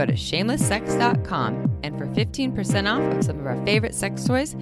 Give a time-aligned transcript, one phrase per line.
[0.00, 1.80] Go to shamelesssex.com.
[1.82, 4.56] And for 15% off of some of our favorite sex toys,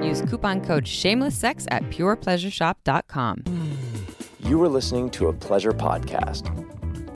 [0.00, 3.42] use coupon code shamelesssex at purepleasureshop.com.
[4.38, 6.46] You are listening to a pleasure podcast.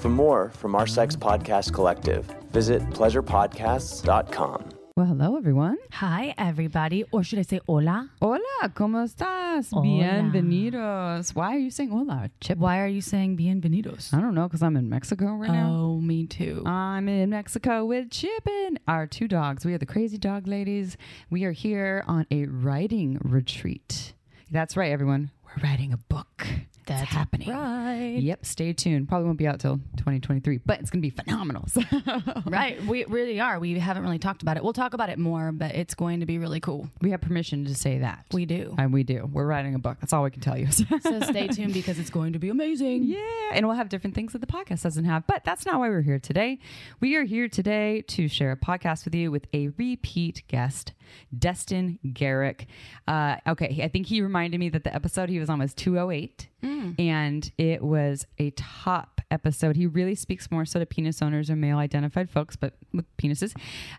[0.00, 4.77] For more from our sex podcast collective, visit pleasurepodcasts.com.
[4.98, 5.76] Well, hello, everyone.
[5.92, 7.04] Hi, everybody.
[7.12, 8.10] Or should I say hola?
[8.20, 9.68] Hola, ¿cómo estás?
[9.72, 9.84] Hola.
[9.84, 11.36] Bienvenidos.
[11.36, 12.58] Why are you saying hola, Chip?
[12.58, 14.12] Why are you saying bienvenidos?
[14.12, 15.70] I don't know, because I'm in Mexico right now.
[15.70, 16.64] Oh, me too.
[16.66, 19.64] I'm in Mexico with Chip and our two dogs.
[19.64, 20.96] We are the crazy dog ladies.
[21.30, 24.14] We are here on a writing retreat.
[24.50, 25.30] That's right, everyone.
[25.44, 26.44] We're writing a book.
[26.88, 27.50] That's That's happening.
[27.50, 28.16] right.
[28.20, 29.08] Yep, stay tuned.
[29.08, 31.64] Probably won't be out till 2023, but it's going to be phenomenal.
[31.68, 31.82] So-
[32.46, 32.82] Right.
[32.86, 33.58] We really are.
[33.60, 34.64] We haven't really talked about it.
[34.64, 36.88] We'll talk about it more, but it's going to be really cool.
[37.02, 38.24] we have permission to say that.
[38.32, 38.74] We do.
[38.78, 39.28] And we do.
[39.30, 39.98] We're writing a book.
[40.00, 40.66] That's all we can tell you.
[41.02, 43.04] So stay tuned because it's going to be amazing.
[43.04, 43.18] Yeah,
[43.52, 45.26] and we'll have different things that the podcast doesn't have.
[45.26, 46.58] But that's not why we're here today.
[47.00, 50.92] We are here today to share a podcast with you with a repeat guest,
[51.36, 52.66] Destin Gerek.
[53.06, 56.48] Uh, okay, I think he reminded me that the episode he was on was 208,
[56.98, 59.76] and it was a top episode.
[59.76, 63.54] He really speaks more so to penis owners or male identified folks, but with penises,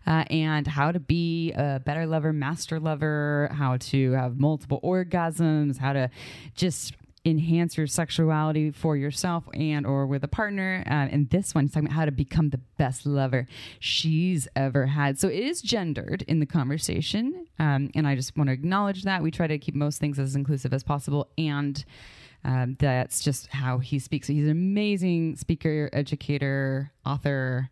[0.07, 5.77] uh, and how to be a better lover, master lover, how to have multiple orgasms,
[5.77, 6.09] how to
[6.55, 6.93] just
[7.25, 10.83] enhance your sexuality for yourself and or with a partner.
[10.87, 13.45] Uh, and this one is talking about how to become the best lover
[13.79, 15.19] she's ever had.
[15.19, 19.21] So it is gendered in the conversation um, and i just want to acknowledge that.
[19.21, 21.83] We try to keep most things as inclusive as possible and
[22.43, 24.27] um, that's just how he speaks.
[24.27, 27.69] He's an amazing speaker educator author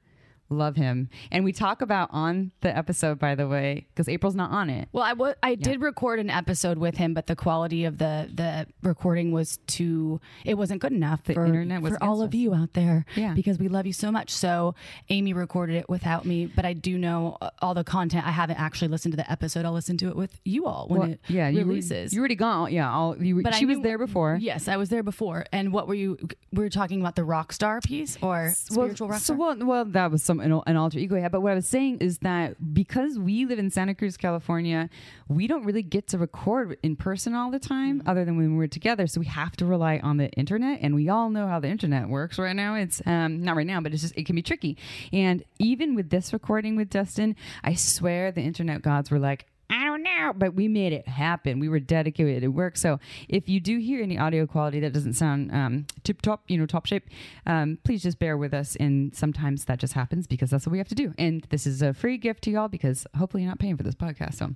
[0.49, 4.49] love him and we talk about on the episode by the way because april's not
[4.51, 7.83] on it Well, I wa- I did record an episode with him, but the quality
[7.85, 10.19] of the the recording was too.
[10.45, 13.05] It wasn't good enough The for internet was for all of you out there.
[13.15, 13.33] Yeah.
[13.33, 14.29] because we love you so much.
[14.31, 14.75] So
[15.09, 18.25] Amy recorded it without me, but I do know uh, all the content.
[18.25, 19.65] I haven't actually listened to the episode.
[19.65, 22.13] I'll listen to it with you all when Well, it yeah you were, releases.
[22.13, 25.03] you already gone yeah all, you, But she was there before Yes, I was there
[25.03, 25.45] before.
[25.51, 26.17] And what were you?
[26.53, 29.85] We were talking about the rock star piece or spiritual well, rock so well, well,
[29.85, 31.31] that was some an, an alter ego had.
[31.31, 34.89] But what I was saying is that because we live in Santa Cruz, California,
[35.27, 38.09] we don't really get to record in person all the time, Mm-hmm.
[38.09, 39.07] other than when we're together.
[39.07, 42.09] So we have to rely on the internet, and we all know how the internet
[42.09, 42.75] works right now.
[42.75, 44.77] It's um, not right now, but it's just it can be tricky.
[45.13, 49.45] And even with this recording with Destin, I swear the internet gods were like.
[49.69, 51.59] I don't know, but we made it happen.
[51.59, 52.77] We were dedicated to work.
[52.77, 56.57] So if you do hear any audio quality that doesn't sound um, tip top, you
[56.57, 57.09] know, top shape,
[57.45, 58.77] um, please just bear with us.
[58.77, 61.13] And sometimes that just happens because that's what we have to do.
[61.17, 63.95] And this is a free gift to y'all because hopefully you're not paying for this
[63.95, 64.35] podcast.
[64.35, 64.55] So,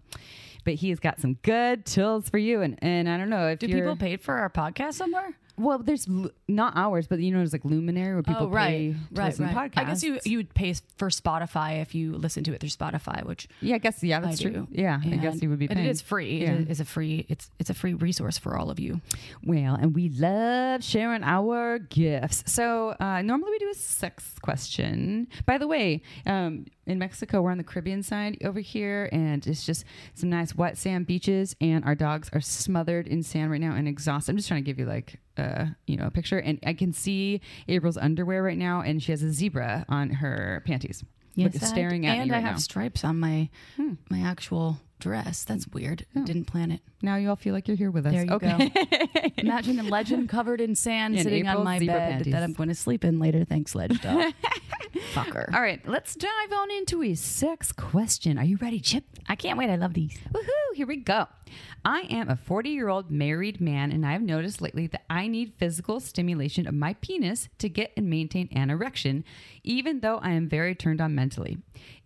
[0.63, 2.61] but he has got some good tools for you.
[2.61, 5.35] And and I don't know if Do people paid for our podcast somewhere?
[5.61, 8.69] Well, there's lu- not ours, but you know, there's like Luminary where people oh, right,
[8.69, 9.71] pay to right, listen to right.
[9.71, 9.81] podcasts.
[9.81, 13.25] I guess you you would pay for Spotify if you listen to it through Spotify,
[13.25, 14.51] which Yeah, I guess yeah, that's I true.
[14.51, 14.67] do.
[14.71, 16.41] Yeah, I guess you would be and it is free.
[16.41, 16.53] Yeah.
[16.53, 17.25] It is a free.
[17.29, 19.01] It's it's a free resource for all of you.
[19.43, 22.43] Well, and we love sharing our gifts.
[22.51, 25.27] So uh, normally we do a sex question.
[25.45, 29.65] By the way, um, in Mexico, we're on the Caribbean side over here, and it's
[29.65, 33.73] just some nice wet sand beaches, and our dogs are smothered in sand right now
[33.75, 34.31] and exhausted.
[34.31, 36.93] I'm just trying to give you like uh, you know a picture, and I can
[36.93, 41.03] see April's underwear right now, and she has a zebra on her panties.
[41.37, 42.55] Look, I- staring at and me right I have now.
[42.57, 42.59] Hmm.
[42.59, 43.49] stripes on my
[44.09, 45.43] my actual dress.
[45.45, 46.05] That's weird.
[46.25, 46.81] Didn't plan it.
[47.01, 48.13] Now you all feel like you're here with us.
[48.13, 48.69] There you okay.
[48.69, 49.29] go.
[49.37, 52.33] Imagine a legend covered in sand In sitting on my bed panties.
[52.33, 53.43] that I'm going to sleep in later.
[53.43, 54.33] Thanks, Ledge Dog.
[55.13, 55.53] Fucker.
[55.53, 58.37] All right, let's dive on into a sex question.
[58.37, 59.03] Are you ready, Chip?
[59.27, 59.69] I can't wait.
[59.69, 60.17] I love these.
[60.33, 61.27] Woohoo, here we go.
[61.83, 65.27] I am a 40 year old married man, and I have noticed lately that I
[65.27, 69.23] need physical stimulation of my penis to get and maintain an erection,
[69.63, 71.57] even though I am very turned on mentally.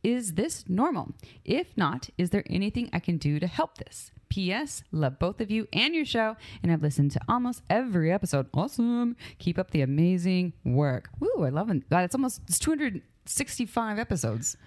[0.04, 1.14] Is this normal?
[1.44, 4.12] If not, is there anything I can do to help this?
[4.30, 4.84] P.S.
[4.92, 8.48] Love both of you and your show, and I've listened to almost every episode.
[8.54, 9.16] Awesome.
[9.40, 11.10] Keep up the amazing work.
[11.20, 11.90] Woo, I love it.
[11.90, 14.58] God, it's almost it's 265 episodes.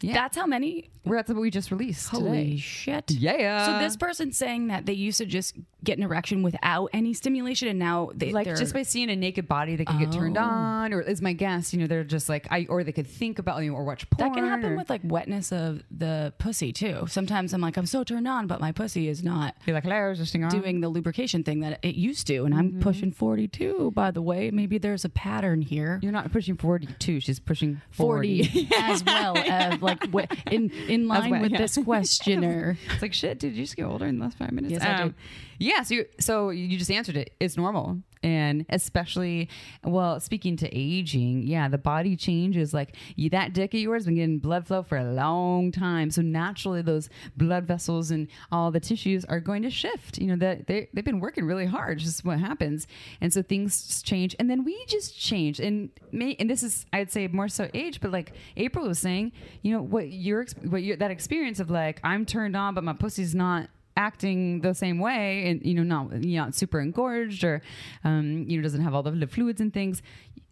[0.00, 0.14] Yeah.
[0.14, 0.90] That's how many.
[1.04, 2.08] We're at the what we just released.
[2.08, 2.56] Holy today.
[2.56, 3.10] shit.
[3.12, 3.66] Yeah.
[3.66, 5.54] So this person's saying that they used to just
[5.84, 9.46] get an erection without any stimulation, and now they like just by seeing a naked
[9.46, 10.42] body, they can get turned Oh.
[10.42, 13.38] on, or is my guess, you know, they're just like I, or they could think
[13.38, 14.28] about you know, or watch porn.
[14.28, 17.06] that can happen or, with like wetness of the pussy too.
[17.06, 20.12] Sometimes I'm like I'm so turned on, but my pussy is not be like, hello,
[20.12, 20.48] on?
[20.48, 22.80] doing the lubrication thing that it used to, and I'm mm-hmm.
[22.80, 23.92] pushing 42.
[23.92, 26.00] By the way, maybe there's a pattern here.
[26.02, 27.20] You're not pushing 42.
[27.20, 28.42] She's pushing 40.
[28.44, 31.58] 40 as well as like in in line well, with yeah.
[31.58, 32.76] this questioner.
[32.92, 33.38] It's like shit.
[33.38, 34.74] Did you just get older in the last five minutes?
[34.74, 35.14] Um, Yes, I did.
[35.58, 35.82] Yeah.
[35.82, 37.34] So you, so you just answered it.
[37.40, 39.48] It's normal, and especially
[39.84, 42.74] well, speaking to aging, yeah, the body changes.
[42.74, 46.22] Like you, that dick of yours been getting blood flow for a long time, so
[46.22, 50.18] naturally those blood vessels and all the tissues are going to shift.
[50.18, 52.00] You know that they they've been working really hard.
[52.00, 52.88] Just what happens,
[53.20, 55.60] and so things change, and then we just change.
[55.60, 59.30] And may and this is I'd say more so age, but like April was saying,
[59.62, 62.92] you know what your what your that experience of like I'm turned on, but my
[62.92, 67.62] pussy's not acting the same way and you know not you know super engorged or
[68.04, 70.02] um you know doesn't have all the the fluids and things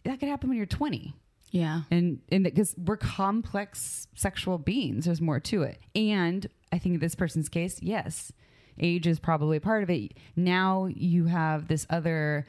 [0.05, 1.15] that could happen when you're 20
[1.51, 1.83] Yeah.
[1.91, 5.79] and and because we're complex sexual beings there's more to it.
[5.95, 8.33] And i think in this person's case yes
[8.79, 10.15] age is probably part of it.
[10.35, 12.45] Now you have this other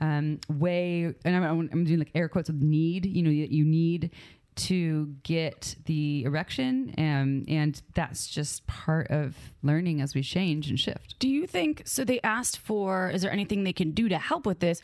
[0.00, 3.64] um, way and I'm, I'm doing like air quotes with need you know you, you
[3.64, 4.10] need
[4.58, 10.78] to get the erection um, and that's just part of learning as we change and
[10.78, 12.04] shift Do you think so?
[12.04, 14.80] They asked for, is there anything they can do to help with this?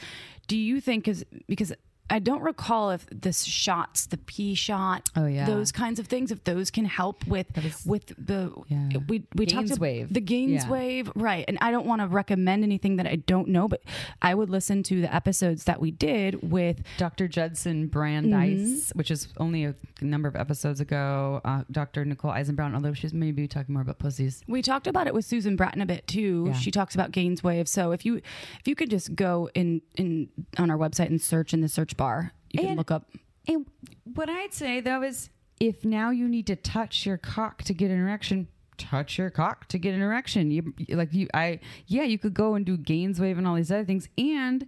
[0.46, 1.72] Do you think, is because
[2.10, 5.46] I don't recall if the shots, the P shot, Oh, yeah.
[5.46, 7.46] those kinds of things, if those can help with
[7.86, 8.98] with the Yeah.
[9.08, 10.12] we we talked about Gainswave.
[10.12, 10.70] the gains Yeah.
[10.70, 11.44] wave, right?
[11.48, 13.82] And I don't want to recommend anything that I don't know, but
[14.20, 17.26] I would listen to the episodes that we did with Dr.
[17.26, 21.40] Judson Brandeis, which is only a number of episodes ago.
[21.44, 22.04] Uh, Dr.
[22.04, 24.42] Nicole Eisenbrown, although she's maybe talking more about pussies.
[24.46, 26.44] We talked about it with Susan Bratton a bit too.
[26.48, 26.52] Yeah.
[26.54, 27.68] She talks about gains wave.
[27.68, 30.28] So if you if you could just go in in
[30.58, 33.08] on our website and search in the search bar, you can look up.
[33.46, 33.66] And
[34.14, 35.30] what I'd say though is
[35.60, 39.68] if now you need to touch your cock to get an erection, touch your cock
[39.68, 40.50] to get an erection.
[40.50, 43.70] You like you I yeah, you could go and do gains wave and all these
[43.70, 44.08] other things.
[44.18, 44.66] And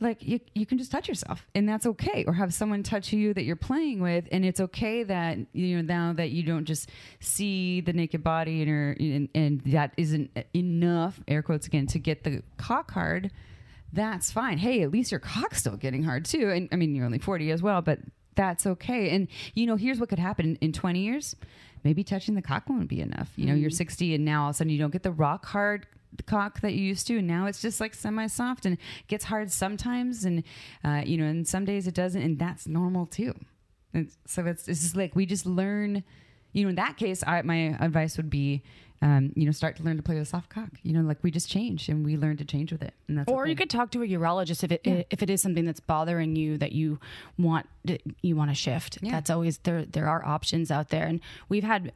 [0.00, 1.46] like you, you can just touch yourself.
[1.54, 2.24] And that's okay.
[2.26, 4.26] Or have someone touch you that you're playing with.
[4.32, 6.88] And it's okay that you know now that you don't just
[7.20, 12.24] see the naked body and, and, and that isn't enough air quotes again to get
[12.24, 13.30] the cock hard
[13.92, 14.58] that's fine.
[14.58, 16.50] Hey at least your cock's still getting hard too.
[16.50, 17.98] And i mean you're only 40 as well but
[18.36, 19.10] that's okay.
[19.10, 20.56] And you know here's what could happen.
[20.60, 21.36] In 20 years
[21.82, 23.32] maybe touching the cock won't be enough.
[23.36, 25.46] You know you're 60 and now all of a sudden you don't get the rock
[25.46, 25.86] hard
[26.26, 27.18] cock that you used to.
[27.18, 28.78] And now it's just like semi-soft and
[29.08, 30.24] gets hard sometimes.
[30.24, 30.44] And
[30.84, 32.22] uh, you know and some days it doesn't.
[32.22, 33.34] And that's normal too.
[33.92, 36.04] And so it's, it's just like we just learn
[36.52, 38.62] you know in that case I, my advice would be
[39.02, 41.18] um, you know start to learn to play with a soft cock you know like
[41.22, 43.50] we just change and we learn to change with it and that's Or okay.
[43.50, 46.58] you could talk to a urologist if it if it is something that's bothering you
[46.58, 46.98] that you
[47.38, 47.66] want
[48.20, 48.98] you want to shift.
[49.00, 49.12] Yeah.
[49.12, 49.86] That's always there.
[49.86, 51.18] There are options out there, and
[51.48, 51.92] we've had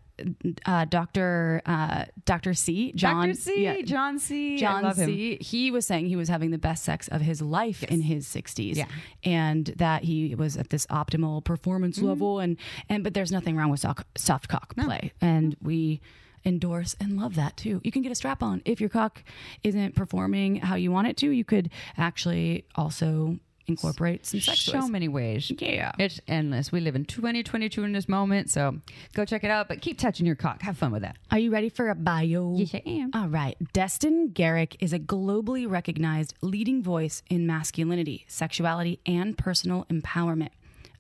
[0.64, 3.38] uh, Doctor uh, Doctor C John Dr.
[3.38, 4.56] C, yeah, John C.
[4.56, 5.08] John love him.
[5.10, 5.36] C.
[5.42, 8.76] He was saying he was having the best sex of his life in his 60s.
[8.76, 8.86] Yeah.
[9.24, 12.06] And that he was at this optimal performance Mm-hmm.
[12.08, 12.56] level and
[12.88, 15.12] and but there's nothing wrong with soft, soft cock play.
[15.20, 16.00] And we
[16.44, 17.80] endorse and love that too.
[17.84, 19.22] You can get a strap on if your cock
[19.62, 21.30] isn't performing how you want it to.
[21.30, 24.90] You could actually also incorporate some sex so toys.
[24.90, 25.50] many ways.
[25.58, 25.92] Yeah.
[25.98, 26.70] It's endless.
[26.70, 28.78] We live in 2022 in this moment, so
[29.14, 29.68] go check it out.
[29.68, 30.62] But keep touching your cock.
[30.62, 31.16] Have fun with that.
[31.30, 32.54] Are you ready for a bio?
[32.56, 33.10] Yes, I am.
[33.14, 33.56] All right.
[33.72, 40.50] Destin Gerek is a globally recognized leading voice in masculinity, sexuality, and personal empowerment.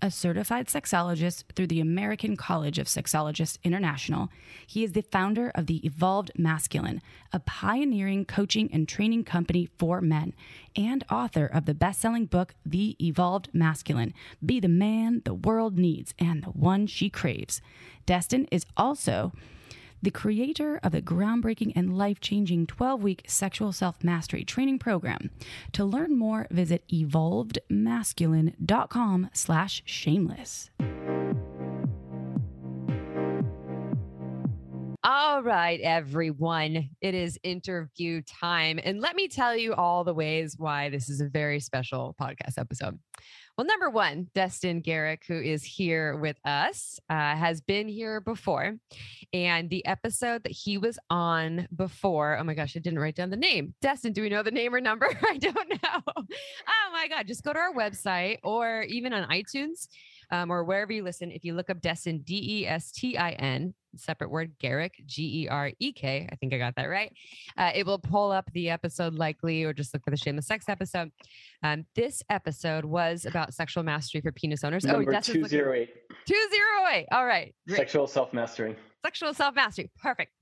[0.02, 4.28] A certified sexologist through the American College of Sexologists International,
[4.66, 7.00] he is the founder of the Evolved Masculine,
[7.32, 10.34] a pioneering coaching and training company for men,
[10.76, 14.12] and author of the best selling book, The Evolved Masculine
[14.44, 17.62] Be the Man the World Needs and the One She Craves.
[18.04, 19.32] Destin is also
[20.04, 25.30] the creator of the groundbreaking and life-changing 12-week sexual self-mastery training program.
[25.72, 30.70] To learn more, visit evolvedmasculine.com slash shameless.
[35.06, 36.88] All right, everyone.
[37.02, 38.80] It is interview time.
[38.82, 42.56] And let me tell you all the ways why this is a very special podcast
[42.56, 42.98] episode.
[43.58, 48.76] Well, number one, Destin Gerek, who is here with us, uh, has been here before.
[49.34, 53.28] And the episode that he was on before, oh my gosh, I didn't write down
[53.28, 53.74] the name.
[53.82, 55.06] Destin, do we know the name or number?
[55.30, 56.00] I don't know.
[56.16, 59.86] Oh my God, just go to our website or even on iTunes.
[60.30, 61.30] Um, or wherever you listen.
[61.30, 65.44] If you look up Destin, D E S T I N, separate word, Gerek, G
[65.44, 67.12] E R E K, I think I got that right.
[67.56, 70.68] Uh, it will pull up the episode likely, or just look for the Shameless Sex
[70.68, 71.10] episode.
[71.62, 74.84] Um, this episode was about sexual mastery for penis owners.
[74.84, 75.90] Number oh, Destin's 208.
[76.26, 77.06] 208.
[77.12, 77.54] All right.
[77.68, 78.76] Great Sexual self mastery.
[79.04, 79.90] sexual self mastery.
[80.00, 80.32] Perfect.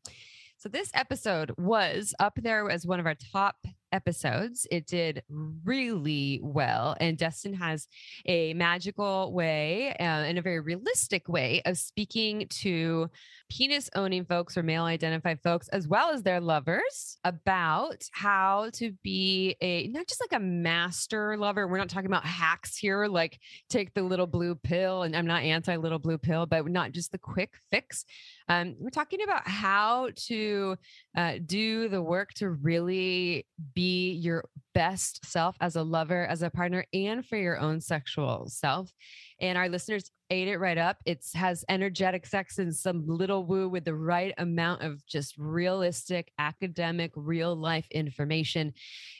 [0.58, 3.56] So this episode was up there as one of our top
[3.92, 4.66] episodes.
[4.70, 6.96] It did really well.
[7.00, 7.86] And Destin has
[8.26, 13.10] a magical way uh, and a very realistic way of speaking to
[13.50, 18.92] penis owning folks or male identified folks, as well as their lovers, about how to
[19.02, 21.68] be a not just like a master lover.
[21.68, 25.02] We're not talking about hacks here, like take the little blue pill.
[25.02, 28.04] And I'm not anti little blue pill, but not just the quick fix.
[28.48, 30.76] Um, we're talking about how to
[31.16, 34.44] uh, do the work to really be your
[34.74, 38.92] best self as a lover, as a partner, and for your own sexual self.
[39.40, 40.96] And our listeners ate it right up.
[41.04, 46.32] It has energetic sex and some little woo with the right amount of just realistic,
[46.38, 48.72] academic, real life information.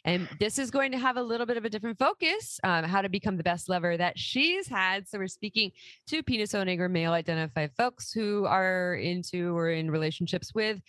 [0.04, 3.02] And this is going to have a little bit of a different focus um, how
[3.02, 5.06] to become the best lover that she's had.
[5.06, 5.72] So we're speaking
[6.08, 10.80] to penis owning or male identified folks who are into or in relationships with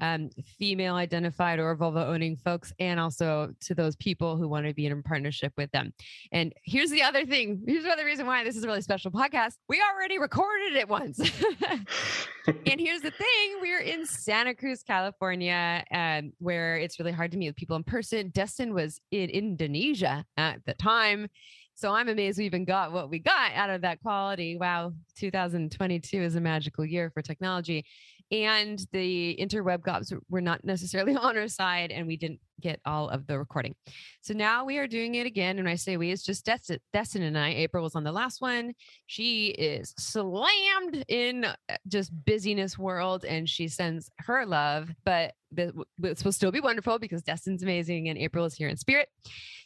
[0.00, 4.74] um, female identified or vulva owning folks, and also to those people who want to
[4.74, 5.92] be in partnership with them.
[6.32, 9.54] And here's the other thing here's another reason why this is a really special podcast.
[9.68, 11.18] We already recorded it once.
[12.46, 17.38] and here's the thing we're in Santa Cruz, California, um, where it's really hard to
[17.38, 18.30] meet with people in person.
[18.30, 21.28] Destin was in Indonesia at the time.
[21.74, 24.56] So I'm amazed we even got what we got out of that quality.
[24.56, 27.84] Wow, 2022 is a magical year for technology
[28.32, 33.08] and the interweb gobs were not necessarily on our side and we didn't get all
[33.10, 33.74] of the recording.
[34.22, 37.22] So now we are doing it again and i say we it's just destin, destin
[37.22, 37.50] and i.
[37.50, 38.72] April was on the last one.
[39.06, 41.54] She is slammed in uh,
[41.88, 47.22] just busyness world and she sends her love but this will still be wonderful because
[47.22, 49.08] destin's amazing and april is here in spirit.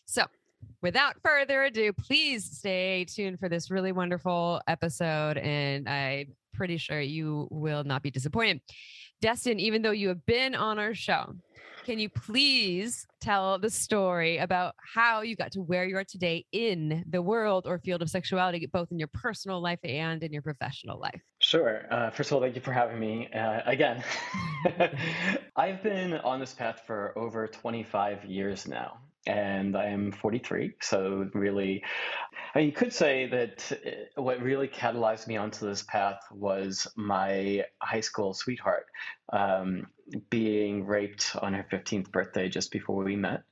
[0.06, 0.24] So
[0.82, 5.38] without further ado, please stay tuned for this really wonderful episode.
[5.38, 8.60] And I'm pretty sure you will not be disappointed.
[9.20, 11.34] Destin, even though you have been on our show,
[11.84, 16.44] can you please tell the story about how you got to where you are today
[16.50, 20.42] in the world or field of sexuality, both in your personal life and in your
[20.42, 21.20] professional life?
[21.38, 21.86] Sure.
[21.90, 24.02] Uh, first of all, thank you for having me uh, again.
[25.56, 30.74] I've been on this path for over 25 years now and I am 43.
[30.80, 31.82] So, really,
[32.54, 36.86] I mean, you could say that uh, what really catalyzed me onto this path was
[36.96, 38.86] my high school sweetheart
[39.32, 39.88] um,
[40.30, 43.42] being raped on her 15th birthday just before we met.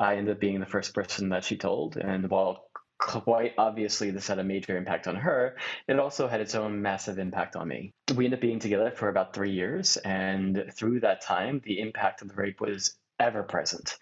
[0.00, 1.96] I ended up being the first person that she told.
[1.96, 2.68] And while
[2.98, 5.56] quite obviously this had a major impact on her,
[5.86, 7.94] it also had its own massive impact on me.
[8.14, 9.96] We ended up being together for about three years.
[9.98, 13.96] And through that time, the impact of the rape was ever present.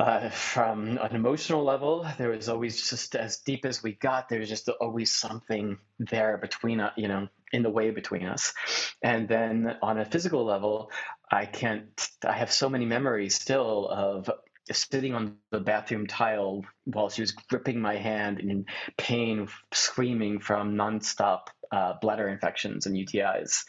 [0.00, 4.30] Uh, from an emotional level, there was always just as deep as we got.
[4.30, 8.54] There was just always something there between us, you know, in the way between us.
[9.02, 10.90] And then on a physical level,
[11.30, 12.08] I can't.
[12.24, 14.30] I have so many memories still of
[14.70, 20.76] sitting on the bathroom tile while she was gripping my hand in pain, screaming from
[20.76, 23.64] nonstop uh, bladder infections and UTIs.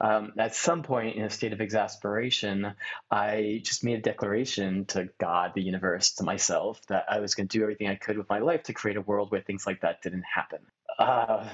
[0.00, 2.74] Um, at some point, in a state of exasperation,
[3.10, 7.48] I just made a declaration to God, the universe, to myself that I was going
[7.48, 9.82] to do everything I could with my life to create a world where things like
[9.82, 10.60] that didn't happen.
[10.98, 11.46] Uh,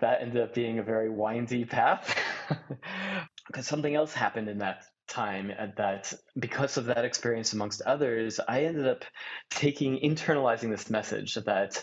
[0.00, 2.18] that ended up being a very windy path
[3.46, 8.64] because something else happened in that time that because of that experience amongst others i
[8.64, 9.04] ended up
[9.50, 11.82] taking internalizing this message that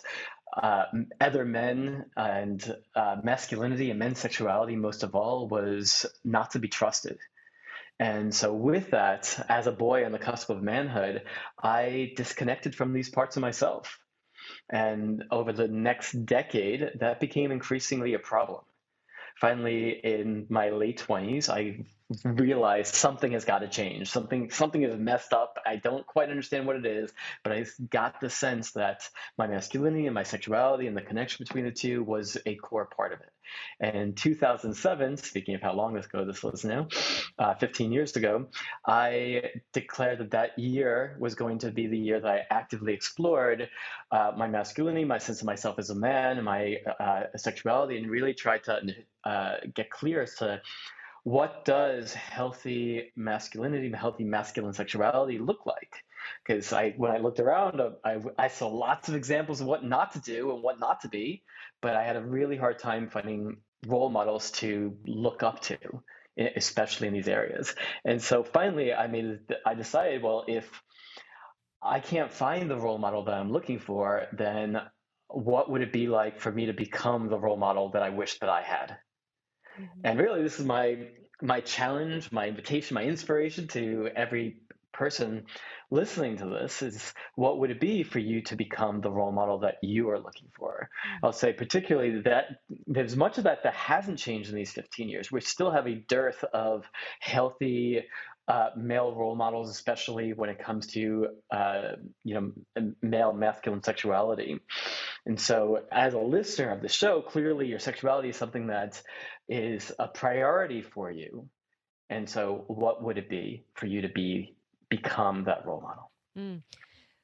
[0.55, 0.85] uh,
[1.19, 6.67] other men and uh, masculinity and men's sexuality, most of all, was not to be
[6.67, 7.19] trusted.
[7.99, 11.23] And so, with that, as a boy on the cusp of manhood,
[11.61, 13.99] I disconnected from these parts of myself.
[14.69, 18.61] And over the next decade, that became increasingly a problem.
[19.39, 21.85] Finally, in my late 20s, I
[22.23, 24.09] realize something has got to change.
[24.11, 25.57] Something something is messed up.
[25.65, 27.11] I don't quite understand what it is,
[27.43, 31.65] but I got the sense that my masculinity and my sexuality and the connection between
[31.65, 33.29] the two was a core part of it.
[33.79, 36.87] And in 2007, speaking of how long this ago this was now,
[37.37, 38.47] uh, 15 years ago,
[38.85, 43.69] I declared that that year was going to be the year that I actively explored
[44.11, 48.33] uh, my masculinity, my sense of myself as a man, my uh, sexuality, and really
[48.33, 48.81] tried to
[49.23, 50.61] uh, get clear as to
[51.25, 55.93] what does healthy masculinity, healthy masculine sexuality look like?
[56.43, 59.83] because I when I looked around, uh, I, I saw lots of examples of what
[59.83, 61.43] not to do and what not to be,
[61.81, 65.77] but I had a really hard time finding role models to look up to,
[66.55, 67.75] especially in these areas.
[68.03, 70.69] And so finally, I made I decided, well, if
[71.81, 74.81] I can't find the role model that I'm looking for, then
[75.27, 78.39] what would it be like for me to become the role model that I wish
[78.39, 78.97] that I had?
[79.79, 79.99] Mm-hmm.
[80.03, 81.07] And really, this is my
[81.41, 84.57] my challenge, my invitation, my inspiration to every
[84.93, 85.45] person
[85.91, 89.59] listening to this is what would it be for you to become the role model
[89.59, 90.89] that you are looking for?
[90.89, 91.25] Mm-hmm.
[91.25, 92.45] I'll say particularly that
[92.87, 95.31] there's much of that that hasn't changed in these 15 years.
[95.31, 96.85] We still have a dearth of
[97.19, 98.03] healthy
[98.47, 104.59] uh, male role models, especially when it comes to uh, you know male masculine sexuality.
[105.25, 109.01] And so, as a listener of the show, clearly your sexuality is something that
[109.49, 111.49] is a priority for you.
[112.09, 114.55] And so, what would it be for you to be
[114.89, 116.11] become that role model?
[116.37, 116.61] Mm.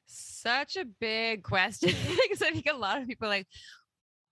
[0.06, 1.90] Such a big question
[2.22, 3.46] because I think a lot of people like,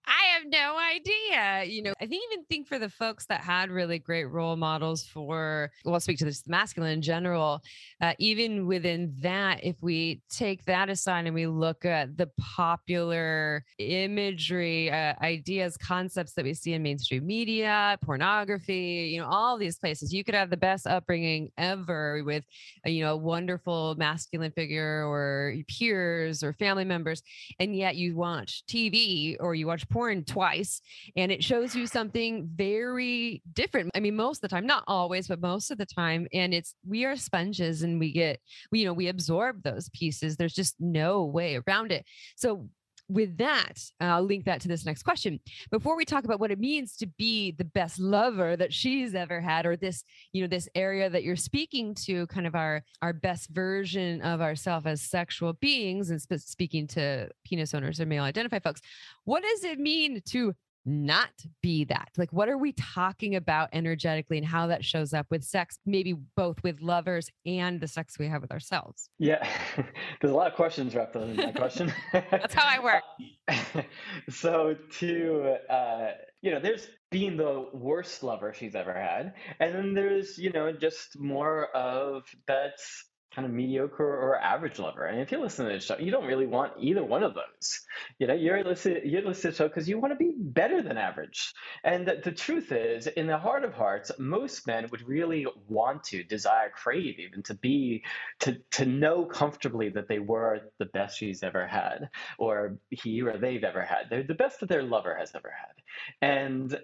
[0.07, 1.65] I have no idea.
[1.73, 5.05] You know, I think even think for the folks that had really great role models
[5.05, 7.61] for, well, I'll speak to this masculine in general.
[8.01, 13.65] Uh, even within that, if we take that aside and we look at the popular
[13.79, 19.79] imagery, uh, ideas, concepts that we see in mainstream media, pornography, you know, all these
[19.79, 22.45] places, you could have the best upbringing ever with,
[22.85, 27.23] a, you know, a wonderful masculine figure or peers or family members,
[27.59, 30.81] and yet you watch TV or you watch porn twice
[31.17, 33.91] and it shows you something very different.
[33.95, 36.27] I mean, most of the time, not always, but most of the time.
[36.33, 40.37] And it's we are sponges and we get, we, you know, we absorb those pieces.
[40.37, 42.05] There's just no way around it.
[42.37, 42.69] So
[43.11, 45.41] with that, uh, I'll link that to this next question.
[45.71, 49.41] Before we talk about what it means to be the best lover that she's ever
[49.41, 53.13] had, or this, you know, this area that you're speaking to, kind of our our
[53.13, 58.63] best version of ourselves as sexual beings, and speaking to penis owners or male identified
[58.63, 58.81] folks,
[59.25, 61.31] what does it mean to not
[61.63, 62.11] be that?
[62.17, 66.15] Like, what are we talking about energetically and how that shows up with sex, maybe
[66.37, 69.11] both with lovers and the sex we have with ourselves?
[69.19, 69.47] Yeah,
[70.21, 71.93] there's a lot of questions wrapped up in that question.
[72.13, 72.79] That's how I
[73.49, 73.87] work.
[74.31, 76.11] so, to, uh,
[76.43, 79.35] you know, there's being the worst lover she's ever had.
[79.59, 85.05] And then there's, you know, just more of that's kind of mediocre or average lover.
[85.05, 87.81] And if you listen to this show, you don't really want either one of those.
[88.19, 90.83] You know, you're listening, you're listening to the show because you want to be better
[90.83, 91.53] than average.
[91.85, 96.03] And the, the, truth is, in the heart of hearts, most men would really want
[96.05, 98.03] to, desire, crave even to be,
[98.41, 103.37] to to know comfortably that they were the best she's ever had, or he or
[103.39, 104.11] they've ever had.
[104.11, 106.29] They're the best that their lover has ever had.
[106.29, 106.79] And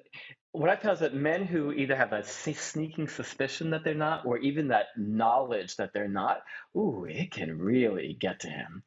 [0.57, 4.25] what I found is that men who either have a sneaking suspicion that they're not,
[4.25, 6.42] or even that knowledge that they're not,
[6.77, 8.83] ooh, it can really get to him.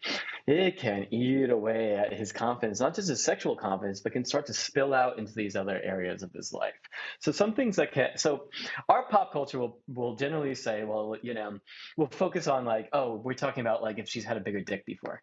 [0.48, 4.48] It can eat away at his confidence, not just his sexual confidence, but can start
[4.48, 6.74] to spill out into these other areas of his life.
[7.20, 8.46] So some things that can, so
[8.88, 11.60] our pop culture will will generally say, well, you know,
[11.98, 14.86] we'll focus on like, oh, we're talking about like if she's had a bigger dick
[14.86, 15.22] before.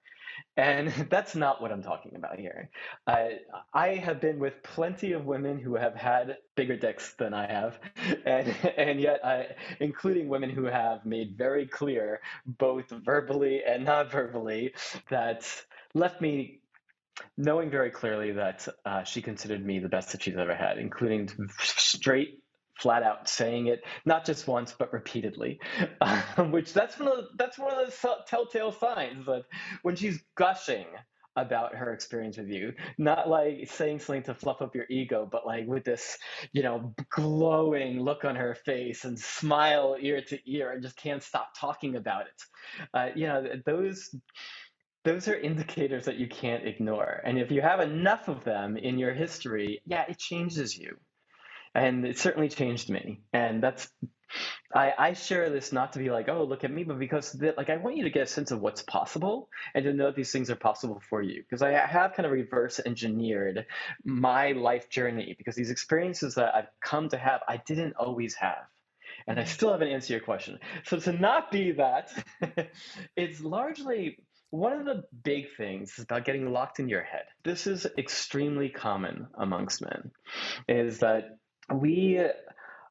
[0.56, 2.70] And that's not what I'm talking about here.
[3.06, 3.38] I,
[3.72, 7.78] I have been with plenty of women who have had bigger dicks than I have,
[8.26, 9.48] and, and yet, I,
[9.80, 14.74] including women who have made very clear, both verbally and not verbally,
[15.10, 15.46] that
[15.94, 16.60] left me
[17.36, 21.30] knowing very clearly that uh, she considered me the best that she's ever had, including
[21.58, 22.40] straight
[22.78, 25.58] flat out saying it not just once but repeatedly
[26.00, 29.44] um, which that's one of the, that's one of the telltale signs that
[29.82, 30.86] when she's gushing
[31.36, 35.46] about her experience with you not like saying something to fluff up your ego but
[35.46, 36.16] like with this
[36.52, 41.22] you know glowing look on her face and smile ear to ear and just can't
[41.22, 42.88] stop talking about it.
[42.94, 44.14] Uh, you know those
[45.04, 47.20] those are indicators that you can't ignore.
[47.24, 50.96] And if you have enough of them in your history yeah it changes you
[51.76, 53.20] and it certainly changed me.
[53.32, 53.88] And that's
[54.74, 57.56] I, I share this not to be like oh look at me but because that,
[57.56, 60.32] like i want you to get a sense of what's possible and to know these
[60.32, 61.42] things are possible for you.
[61.42, 63.66] Because i have kind of reverse engineered
[64.04, 68.66] my life journey because these experiences that i've come to have i didn't always have.
[69.28, 69.50] And i mm-hmm.
[69.50, 70.58] still haven't answered your question.
[70.86, 72.10] So to not be that
[73.16, 74.18] it's largely
[74.50, 77.24] one of the big things is about getting locked in your head.
[77.44, 80.10] This is extremely common amongst men,
[80.68, 81.38] is that
[81.72, 82.20] we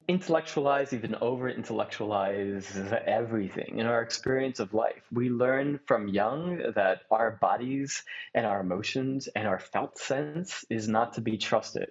[0.07, 5.01] intellectualize, even over intellectualize everything in our experience of life.
[5.11, 10.87] We learn from young that our bodies and our emotions and our felt sense is
[10.87, 11.89] not to be trusted.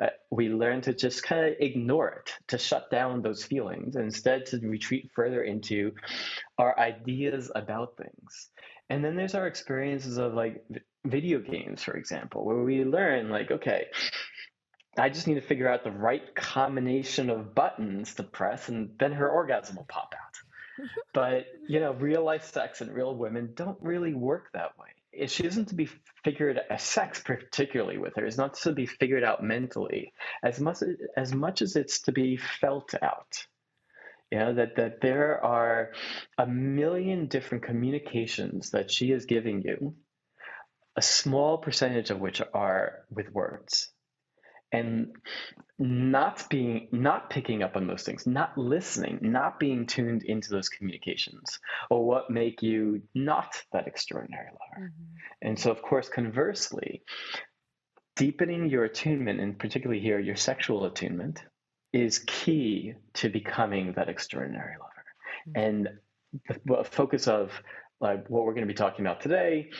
[0.00, 4.04] Uh, we learn to just kind of ignore it, to shut down those feelings, and
[4.04, 5.92] instead to retreat further into
[6.58, 8.50] our ideas about things.
[8.88, 10.64] And then there's our experiences of like
[11.04, 13.86] video games, for example, where we learn like, okay,
[14.98, 19.12] I just need to figure out the right combination of buttons to press, and then
[19.12, 20.88] her orgasm will pop out.
[21.12, 25.26] but you know, real life sex and real women don't really work that way.
[25.26, 25.88] She isn't to be
[26.24, 30.78] figured as sex, particularly with her, is not to be figured out mentally as much
[31.16, 33.46] as much as it's to be felt out.
[34.30, 35.92] You know that that there are
[36.36, 39.94] a million different communications that she is giving you,
[40.96, 43.90] a small percentage of which are with words
[44.72, 45.08] and
[45.78, 50.68] not being not picking up on those things not listening not being tuned into those
[50.68, 55.48] communications or what make you not that extraordinary lover mm-hmm.
[55.48, 57.02] and so of course conversely
[58.16, 61.42] deepening your attunement and particularly here your sexual attunement
[61.92, 65.04] is key to becoming that extraordinary lover
[65.48, 65.60] mm-hmm.
[65.60, 65.88] and
[66.66, 67.52] the focus of
[68.00, 69.70] like what we're going to be talking about today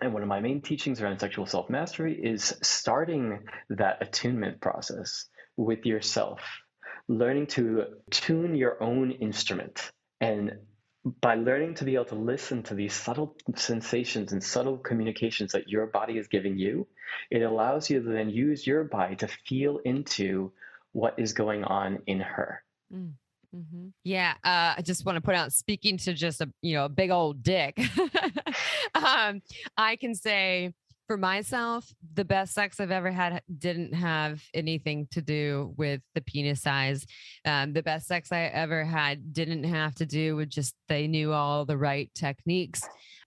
[0.00, 5.26] and one of my main teachings around sexual self mastery is starting that attunement process
[5.56, 6.40] with yourself,
[7.08, 9.90] learning to tune your own instrument.
[10.20, 10.58] And
[11.20, 15.68] by learning to be able to listen to these subtle sensations and subtle communications that
[15.68, 16.86] your body is giving you,
[17.30, 20.52] it allows you to then use your body to feel into
[20.92, 22.62] what is going on in her.
[22.92, 23.12] Mm.
[23.56, 23.88] Mm-hmm.
[24.04, 26.88] Yeah, uh, I just want to put out speaking to just a you know a
[26.88, 27.80] big old dick.
[28.94, 29.42] um,
[29.76, 30.72] I can say
[31.08, 36.20] for myself, the best sex I've ever had didn't have anything to do with the
[36.20, 37.06] penis size.
[37.46, 41.32] Um, the best sex I ever had didn't have to do with just they knew
[41.32, 42.82] all the right techniques.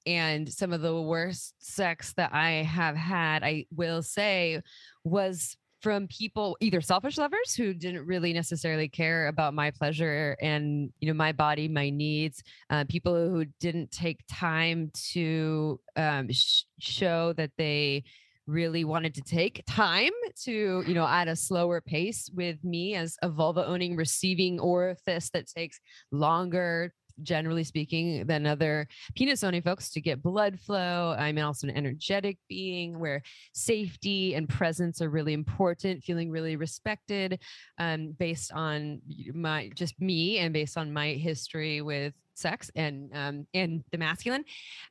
[0.06, 4.62] And some of the worst sex that I have had, I will say,
[5.04, 10.91] was from people either selfish lovers who didn't really necessarily care about my pleasure and
[11.00, 16.63] you know my body my needs uh, people who didn't take time to um, sh-
[16.80, 18.04] show that they
[18.48, 23.17] really wanted to take time to you know at a slower pace with me as
[23.22, 25.80] a vulva owning receiving orifice that takes
[26.12, 31.15] longer generally speaking, than other penis owning folks to get blood flow.
[31.17, 33.21] I'm also an energetic being where
[33.54, 37.39] safety and presence are really important, feeling really respected
[37.78, 39.02] um, based on
[39.34, 44.44] my just me and based on my history with sex and um, and the masculine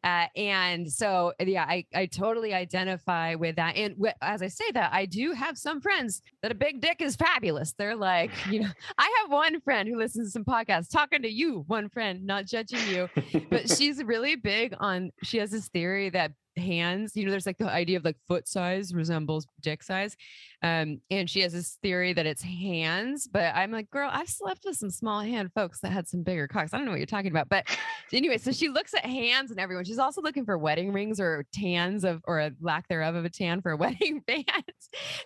[0.05, 4.71] uh, and so yeah I, I totally identify with that and w- as i say
[4.73, 7.75] that i do have some friends that a big dick is fabulous.
[7.77, 11.29] They're like you know i have one friend who listens to some podcasts talking to
[11.31, 13.09] you one friend not judging you
[13.51, 17.59] but she's really big on she has this theory that hands you know there's like
[17.59, 20.17] the idea of like foot size resembles dick size
[20.63, 24.65] um and she has this theory that it's hands but i'm like girl i've slept
[24.65, 26.75] with some small hand folks that had some bigger cocks.
[26.75, 27.67] I don't know what you're talking about but
[28.13, 31.47] anyway so she looks at hands and everyone she's also looking for wedding rings or
[31.53, 34.45] tans of or a lack thereof of a tan for a wedding band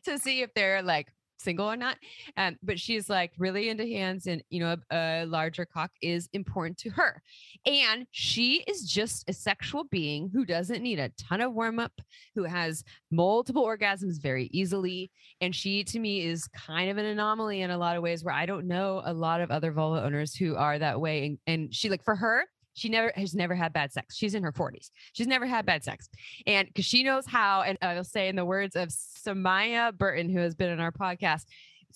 [0.04, 1.08] to see if they're like
[1.44, 1.98] single or not.
[2.36, 6.28] Um, but she's like really into hands, and you know, a, a larger cock is
[6.32, 7.22] important to her.
[7.66, 11.92] And she is just a sexual being who doesn't need a ton of warm up,
[12.34, 15.10] who has multiple orgasms very easily.
[15.40, 18.34] And she, to me, is kind of an anomaly in a lot of ways where
[18.34, 21.26] I don't know a lot of other vulva owners who are that way.
[21.26, 24.16] And, and she, like, for her, she never has never had bad sex.
[24.16, 24.90] She's in her 40s.
[25.12, 26.08] She's never had bad sex.
[26.46, 30.40] And because she knows how, and I'll say in the words of Samaya Burton, who
[30.40, 31.44] has been in our podcast,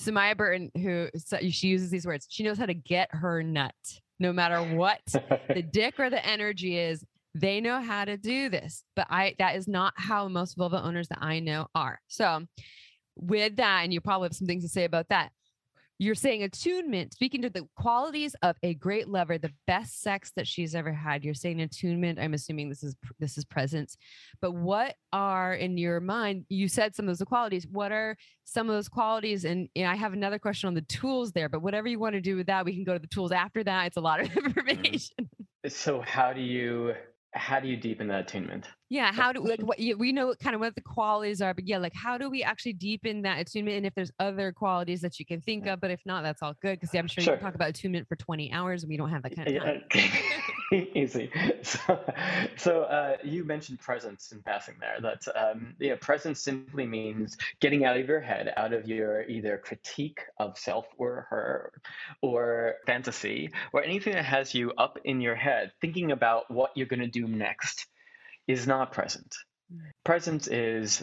[0.00, 1.08] Samaya Burton, who
[1.50, 3.74] she uses these words, she knows how to get her nut
[4.20, 5.00] no matter what
[5.48, 7.04] the dick or the energy is.
[7.34, 11.08] They know how to do this, but I that is not how most vulva owners
[11.08, 12.00] that I know are.
[12.08, 12.46] So,
[13.16, 15.30] with that, and you probably have some things to say about that
[15.98, 20.46] you're saying attunement speaking to the qualities of a great lover the best sex that
[20.46, 23.96] she's ever had you're saying attunement i'm assuming this is this is presence.
[24.40, 28.68] But what are in your mind you said some of those qualities what are some
[28.68, 29.44] of those qualities?
[29.44, 32.20] And, and i have another question on the tools there but whatever you want to
[32.20, 34.28] do with that we can go to the tools after that it's a lot of
[34.28, 34.46] mm-hmm.
[34.46, 35.28] information.
[35.66, 36.94] So how do you
[37.34, 38.66] how do you deepen that attunement?
[38.88, 41.78] Yeah, how do like what we know kind of what the qualities are, but yeah,
[41.78, 43.76] like how do we actually deepen that attunement?
[43.76, 46.54] And if there's other qualities that you can think of, but if not, that's all
[46.62, 47.34] good because I'm sure, sure.
[47.34, 49.62] you can talk about attunement for 20 hours and we don't have that kind of
[49.62, 49.82] time.
[50.94, 51.30] Easy.
[51.62, 52.00] So,
[52.56, 54.98] so uh, you mentioned presence in passing there.
[55.00, 59.58] That um, yeah, presence simply means getting out of your head, out of your either
[59.58, 61.72] critique of self or her,
[62.20, 66.86] or fantasy, or anything that has you up in your head, thinking about what you're
[66.86, 67.86] going to do next,
[68.46, 69.34] is not present.
[70.04, 71.02] Presence is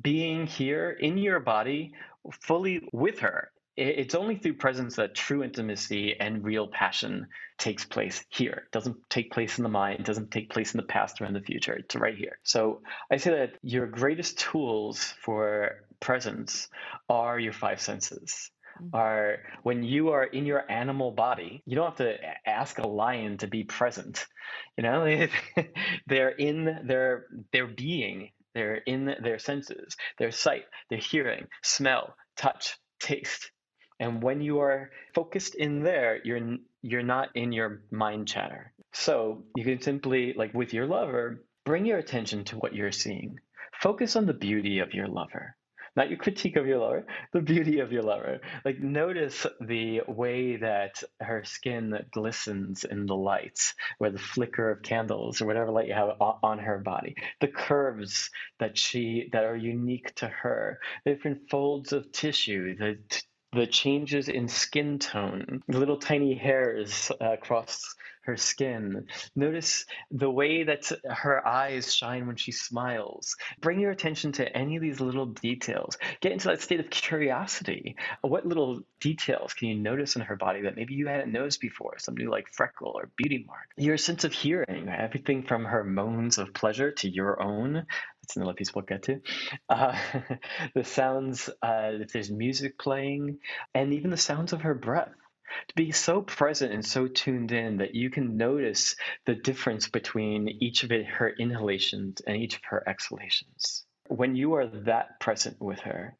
[0.00, 1.92] being here in your body,
[2.42, 8.24] fully with her it's only through presence that true intimacy and real passion takes place
[8.28, 8.64] here.
[8.66, 11.26] It doesn't take place in the mind, it doesn't take place in the past or
[11.26, 11.74] in the future.
[11.74, 12.38] It's right here.
[12.42, 16.68] So I say that your greatest tools for presence
[17.08, 18.50] are your five senses.
[18.80, 18.96] Mm-hmm.
[18.96, 23.38] Are when you are in your animal body, you don't have to ask a lion
[23.38, 24.26] to be present.
[24.76, 25.28] You know,
[26.08, 32.76] they're in their their being, they're in their senses, their sight, their hearing, smell, touch,
[33.00, 33.52] taste
[34.00, 38.72] and when you are focused in there, you're you're not in your mind chatter.
[38.92, 43.38] So you can simply, like with your lover, bring your attention to what you're seeing.
[43.80, 45.56] Focus on the beauty of your lover.
[45.96, 48.40] Not your critique of your lover, the beauty of your lover.
[48.64, 54.82] Like notice the way that her skin glistens in the lights, or the flicker of
[54.82, 57.16] candles, or whatever light you have on her body.
[57.40, 58.30] The curves
[58.60, 63.66] that she that are unique to her, the different folds of tissue, the t- the
[63.66, 67.94] changes in skin tone, little tiny hairs uh, across
[68.28, 69.06] her skin.
[69.34, 73.34] Notice the way that her eyes shine when she smiles.
[73.60, 75.96] Bring your attention to any of these little details.
[76.20, 77.96] Get into that state of curiosity.
[78.20, 81.98] What little details can you notice in her body that maybe you hadn't noticed before?
[81.98, 83.68] Some new like freckle or beauty mark.
[83.78, 87.86] Your sense of hearing, everything from her moans of pleasure to your own.
[88.22, 89.22] That's another piece we'll get to.
[89.70, 89.98] Uh,
[90.74, 93.38] the sounds, uh, if there's music playing,
[93.74, 95.14] and even the sounds of her breath
[95.68, 100.48] to be so present and so tuned in that you can notice the difference between
[100.48, 103.84] each of her inhalations and each of her exhalations.
[104.08, 106.16] When you are that present with her,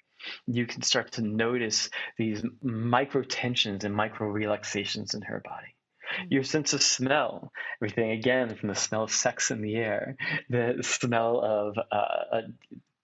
[0.46, 5.74] you can start to notice these micro tensions and micro relaxations in her body.
[6.20, 6.26] Mm.
[6.30, 10.16] Your sense of smell, everything again from the smell of sex in the air,
[10.48, 12.42] the smell of uh,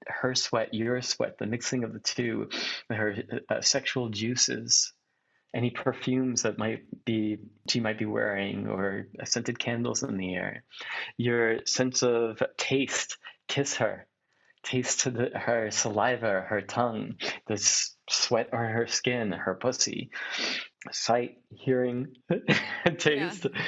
[0.07, 2.49] her sweat, your sweat, the mixing of the two,
[2.91, 3.17] her
[3.49, 4.93] uh, sexual juices,
[5.55, 7.39] any perfumes that might be
[7.69, 10.65] she might be wearing or scented candles in the air
[11.17, 14.07] your sense of taste kiss her
[14.63, 17.15] taste the, her saliva her tongue
[17.47, 17.57] the
[18.11, 20.11] sweat on her skin her pussy
[20.91, 22.09] sight hearing
[22.99, 23.61] taste yeah.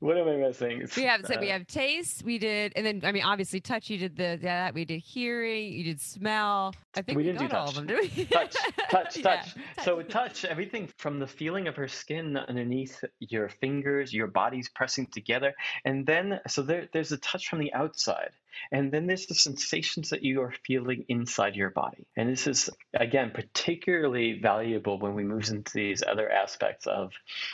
[0.00, 0.86] What am I missing?
[0.94, 2.22] We have so we uh, have taste.
[2.22, 3.88] We did, and then I mean, obviously, touch.
[3.88, 4.74] You did the yeah that.
[4.74, 5.72] We did hearing.
[5.72, 6.74] You did smell.
[6.96, 7.56] I think we, we didn't do touch.
[7.56, 8.24] all of them, did we?
[8.30, 8.56] touch,
[8.90, 9.22] touch, yeah.
[9.22, 9.54] touch.
[9.84, 15.06] So touch everything from the feeling of her skin underneath your fingers, your bodies pressing
[15.06, 15.54] together,
[15.84, 18.30] and then so there, there's a touch from the outside.
[18.72, 22.06] And then there's the sensations that you are feeling inside your body.
[22.16, 27.12] And this is, again, particularly valuable when we move into these other aspects of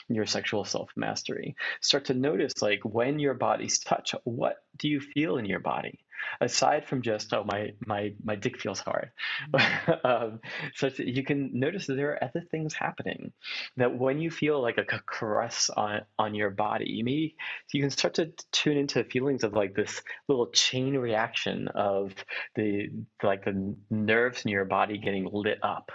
[0.09, 1.57] your sexual self mastery.
[1.81, 5.98] Start to notice, like, when your bodies touch, what do you feel in your body?
[6.41, 9.11] Aside from just oh my my my dick feels hard
[9.53, 9.93] mm-hmm.
[10.07, 10.41] um,
[10.75, 13.33] so you can notice that there are other things happening
[13.77, 17.35] that when you feel like a caress on on your body you may
[17.73, 22.13] you can start to tune into feelings of like this little chain reaction of
[22.57, 22.89] the
[23.23, 25.91] like the nerves in your body getting lit up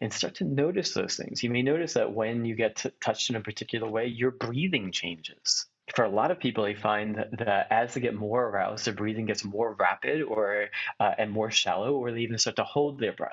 [0.00, 1.42] and start to notice those things.
[1.42, 4.92] You may notice that when you get t- touched in a particular way, your breathing
[4.92, 8.94] changes for a lot of people, they find that as they get more aroused, their
[8.94, 10.66] breathing gets more rapid or
[10.98, 13.32] uh, and more shallow, or they even start to hold their breath.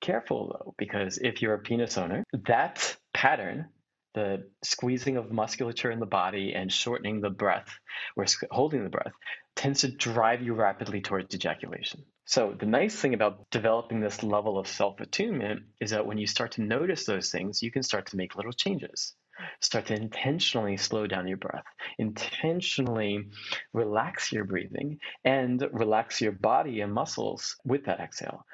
[0.00, 3.68] Careful though, because if you're a penis owner, that pattern,
[4.14, 7.68] the squeezing of musculature in the body and shortening the breath,
[8.16, 9.12] or holding the breath,
[9.56, 12.04] tends to drive you rapidly towards ejaculation.
[12.26, 16.26] So, the nice thing about developing this level of self attunement is that when you
[16.26, 19.14] start to notice those things, you can start to make little changes.
[19.60, 21.64] Start to intentionally slow down your breath,
[21.98, 23.28] intentionally
[23.72, 28.44] relax your breathing, and relax your body and muscles with that exhale.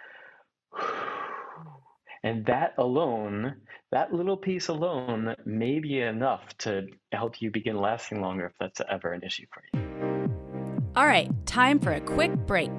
[2.23, 3.57] And that alone,
[3.93, 8.81] that little piece alone, may be enough to help you begin lasting longer if that's
[8.90, 9.90] ever an issue for you.
[10.97, 12.71] All right, time for a quick break.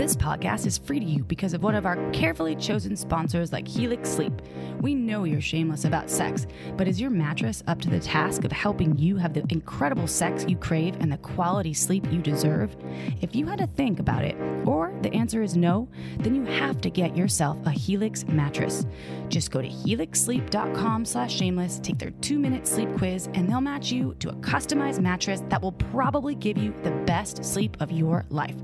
[0.00, 3.68] This podcast is free to you because of one of our carefully chosen sponsors like
[3.68, 4.32] Helix Sleep.
[4.80, 6.46] We know you're shameless about sex,
[6.78, 10.46] but is your mattress up to the task of helping you have the incredible sex
[10.48, 12.74] you crave and the quality sleep you deserve?
[13.20, 14.36] If you had to think about it,
[14.66, 15.86] or the answer is no,
[16.20, 18.86] then you have to get yourself a Helix mattress.
[19.28, 24.16] Just go to helixsleep.com slash shameless, take their two-minute sleep quiz, and they'll match you
[24.20, 28.56] to a customized mattress that will probably give you the best sleep of your life.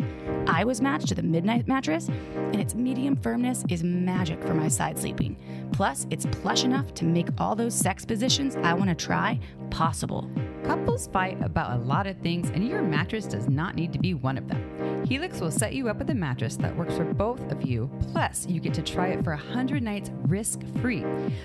[0.46, 4.68] I was matched to the Midnight mattress, and its medium firmness is magic for my
[4.68, 5.36] side sleeping.
[5.72, 10.30] Plus, it's plush enough to make all those sex positions I want to try possible.
[10.64, 14.14] Couples fight about a lot of things, and your mattress does not need to be
[14.14, 15.04] one of them.
[15.06, 17.88] Helix will set you up with a mattress that works for both of you.
[18.10, 21.04] Plus, you get to try it for 100 nights risk free.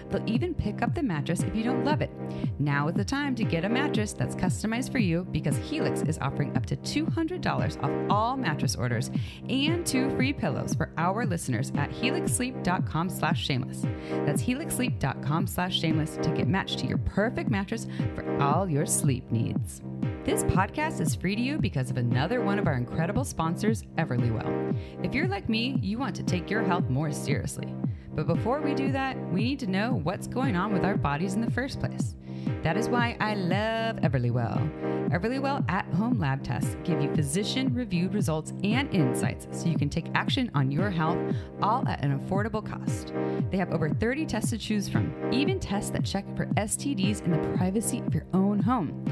[0.10, 2.10] They'll even pick up the mattress if you don't love it.
[2.58, 6.18] Now is the time to get a mattress that's customized for you because Helix is
[6.20, 9.12] offering up to $200 off all mattress orders
[9.48, 13.84] and two free pillows for our listeners at helixsleep.com slash shameless.
[14.26, 19.30] That's helixsleep.com slash shameless to get matched to your perfect mattress for all your sleep
[19.32, 19.82] needs.
[20.24, 24.76] This podcast is free to you because of another one of our incredible sponsors, Everlywell.
[25.04, 27.74] If you're like me, you want to take your health more seriously.
[28.14, 31.34] But before we do that, we need to know what's going on with our bodies
[31.34, 32.16] in the first place.
[32.64, 35.10] That is why I love Everlywell.
[35.12, 39.90] Everlywell at home lab tests give you physician reviewed results and insights so you can
[39.90, 41.18] take action on your health,
[41.62, 43.14] all at an affordable cost.
[43.52, 47.32] They have over 30 tests to choose from, even tests that check for STDs in
[47.32, 49.06] the privacy of your own home.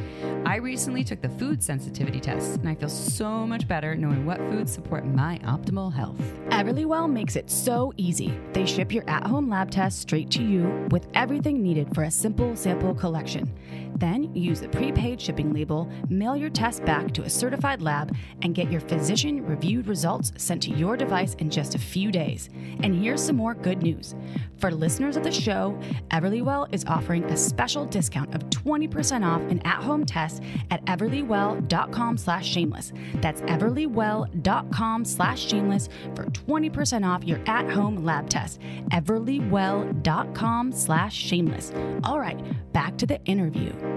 [0.46, 4.38] I recently took the food sensitivity test, and I feel so much better knowing what
[4.50, 6.20] foods support my optimal health.
[6.50, 8.40] Everlywell makes it so easy.
[8.54, 12.12] They ship your at home lab test straight to you with everything needed for a
[12.12, 13.52] simple sample collection.
[14.00, 18.56] Then use the prepaid shipping label, mail your test back to a certified lab, and
[18.56, 22.50] get your physician reviewed results sent to your device in just a few days.
[22.82, 24.16] And here's some more good news.
[24.58, 25.78] For listeners of the show,
[26.12, 32.48] Everlywell is offering a special discount of 20% off an at-home test at everlywell.com slash
[32.48, 32.94] shameless.
[33.16, 38.62] That's everlywell.com slash shameless for 20% off your at-home lab test.
[38.92, 41.72] everlywell.com slash shameless.
[42.04, 42.40] All right,
[42.74, 43.89] back to the interview.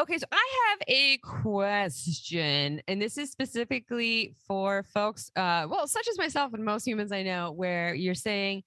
[0.00, 6.08] Okay, so I have a question, and this is specifically for folks, uh, well, such
[6.08, 8.62] as myself and most humans I know, where you're saying,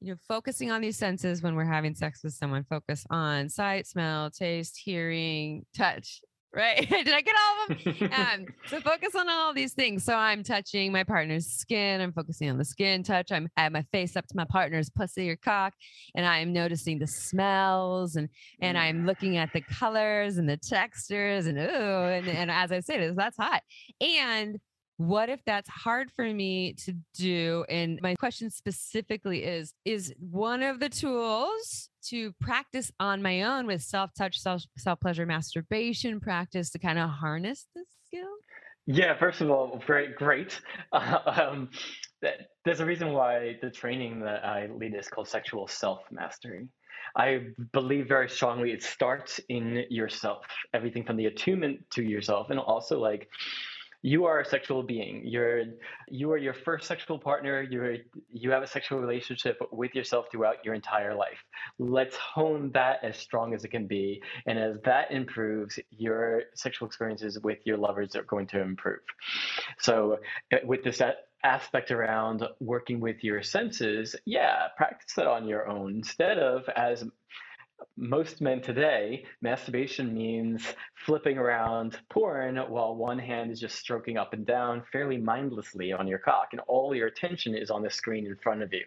[0.00, 3.86] you know, focusing on these senses when we're having sex with someone, focus on sight,
[3.86, 6.20] smell, taste, hearing, touch,
[6.54, 6.88] right?
[6.90, 8.12] Did I get all of them?
[8.12, 10.04] um, so focus on all these things.
[10.04, 12.00] So I'm touching my partner's skin.
[12.00, 13.32] I'm focusing on the skin touch.
[13.32, 15.74] I'm I have my face up to my partner's pussy or cock,
[16.14, 18.28] and I'm noticing the smells and
[18.60, 22.80] and I'm looking at the colors and the textures and oh and, and as I
[22.80, 23.62] say this, that's hot.
[24.00, 24.58] And
[24.98, 30.62] what if that's hard for me to do and my question specifically is is one
[30.62, 36.78] of the tools to practice on my own with self-touch self self-pleasure masturbation practice to
[36.78, 38.28] kind of harness this skill
[38.86, 40.60] Yeah, first of all, great, great.
[40.92, 41.70] um,
[42.22, 46.68] th- there's a reason why the training that I lead is called sexual self mastery.
[47.16, 52.58] I believe very strongly it starts in yourself, everything from the attunement to yourself, and
[52.58, 53.28] also like
[54.02, 55.22] you are a sexual being.
[55.24, 55.62] You're
[56.08, 57.62] you are your first sexual partner.
[57.62, 57.98] You're
[58.30, 61.38] you have a sexual relationship with yourself throughout your entire life.
[61.78, 66.86] Let's hone that as strong as it can be, and as that improves, your sexual
[66.86, 69.00] experiences with your lovers are going to improve.
[69.78, 70.18] So,
[70.52, 71.00] uh, with this
[71.44, 77.04] aspect around working with your senses, yeah, practice that on your own instead of as
[77.96, 80.64] most men today, masturbation means
[80.94, 86.06] flipping around porn while one hand is just stroking up and down fairly mindlessly on
[86.06, 88.84] your cock, and all your attention is on the screen in front of you.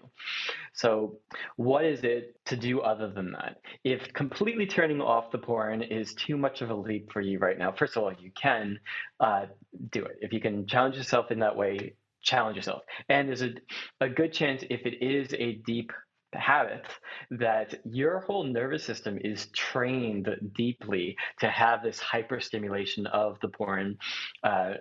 [0.73, 1.17] So,
[1.55, 3.57] what is it to do other than that?
[3.83, 7.57] If completely turning off the porn is too much of a leap for you right
[7.57, 8.79] now, first of all, you can
[9.19, 9.45] uh,
[9.91, 10.17] do it.
[10.21, 11.93] If you can challenge yourself in that way,
[12.25, 12.81] challenge yourself.
[13.07, 13.51] And there's a,
[14.01, 15.91] a good chance if it is a deep
[16.35, 16.85] habit
[17.31, 23.97] that your whole nervous system is trained deeply to have this hyperstimulation of the porn
[24.43, 24.73] uh,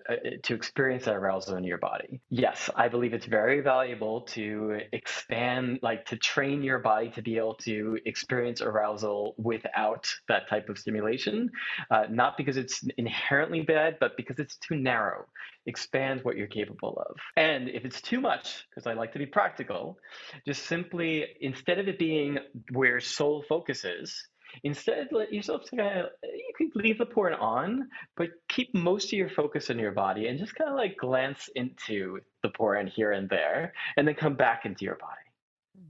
[0.42, 2.20] to experience that arousal in your body.
[2.30, 7.36] Yes, I believe it's very valuable to expand, like to train your body to be
[7.36, 11.50] able to experience arousal without that type of stimulation,
[11.90, 15.26] uh, not because it's inherently bad, but because it's too narrow
[15.66, 17.16] expand what you're capable of.
[17.36, 19.98] And if it's too much, because I like to be practical,
[20.46, 22.38] just simply instead of it being
[22.72, 24.28] where sole focus is,
[24.62, 29.06] instead let yourself to kind of you can leave the porn on, but keep most
[29.06, 32.86] of your focus on your body and just kind of like glance into the porn
[32.86, 35.23] here and there, and then come back into your body.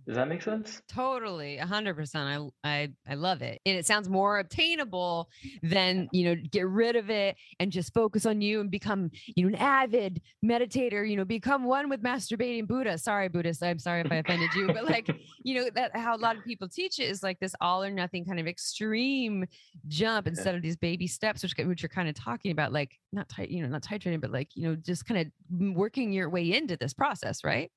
[0.07, 0.83] Does that make sense?
[0.87, 2.53] Totally, a hundred percent.
[2.64, 5.31] I I I love it, and it sounds more obtainable
[5.62, 9.44] than you know get rid of it and just focus on you and become you
[9.44, 11.09] know an avid meditator.
[11.09, 12.99] You know, become one with masturbating Buddha.
[12.99, 13.62] Sorry, Buddhist.
[13.62, 15.09] I'm sorry if I offended you, but like
[15.42, 17.90] you know that how a lot of people teach it is like this all or
[17.90, 19.47] nothing kind of extreme
[19.88, 23.29] jump instead of these baby steps, which which you're kind of talking about, like not
[23.29, 26.53] tight, you know, not titrating, but like you know just kind of working your way
[26.53, 27.70] into this process, right?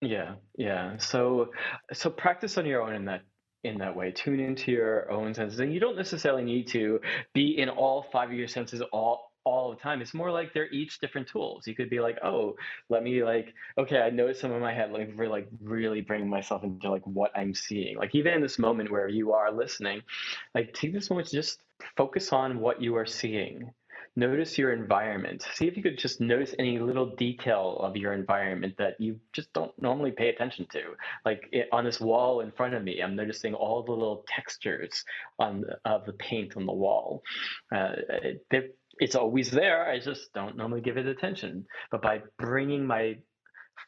[0.00, 0.96] Yeah, yeah.
[0.98, 1.50] So
[1.92, 3.22] so practice on your own in that
[3.64, 4.12] in that way.
[4.12, 5.58] Tune into your own senses.
[5.58, 7.00] And you don't necessarily need to
[7.34, 10.00] be in all five of your senses all all the time.
[10.02, 11.66] It's more like they're each different tools.
[11.66, 12.54] You could be like, oh,
[12.90, 14.92] let me like, okay, I noticed some in my head.
[14.92, 17.96] Let me like really bring myself into like what I'm seeing.
[17.96, 20.02] Like even in this moment where you are listening,
[20.54, 21.60] like take this moment to just
[21.96, 23.72] focus on what you are seeing
[24.16, 25.46] notice your environment.
[25.54, 29.52] See if you could just notice any little detail of your environment that you just
[29.52, 30.80] don't normally pay attention to.
[31.24, 35.04] Like it, on this wall in front of me, I'm noticing all the little textures
[35.38, 37.22] on the, of the paint on the wall.
[37.74, 37.92] Uh,
[38.50, 39.88] it, it's always there.
[39.88, 41.66] I just don't normally give it attention.
[41.90, 43.18] But by bringing my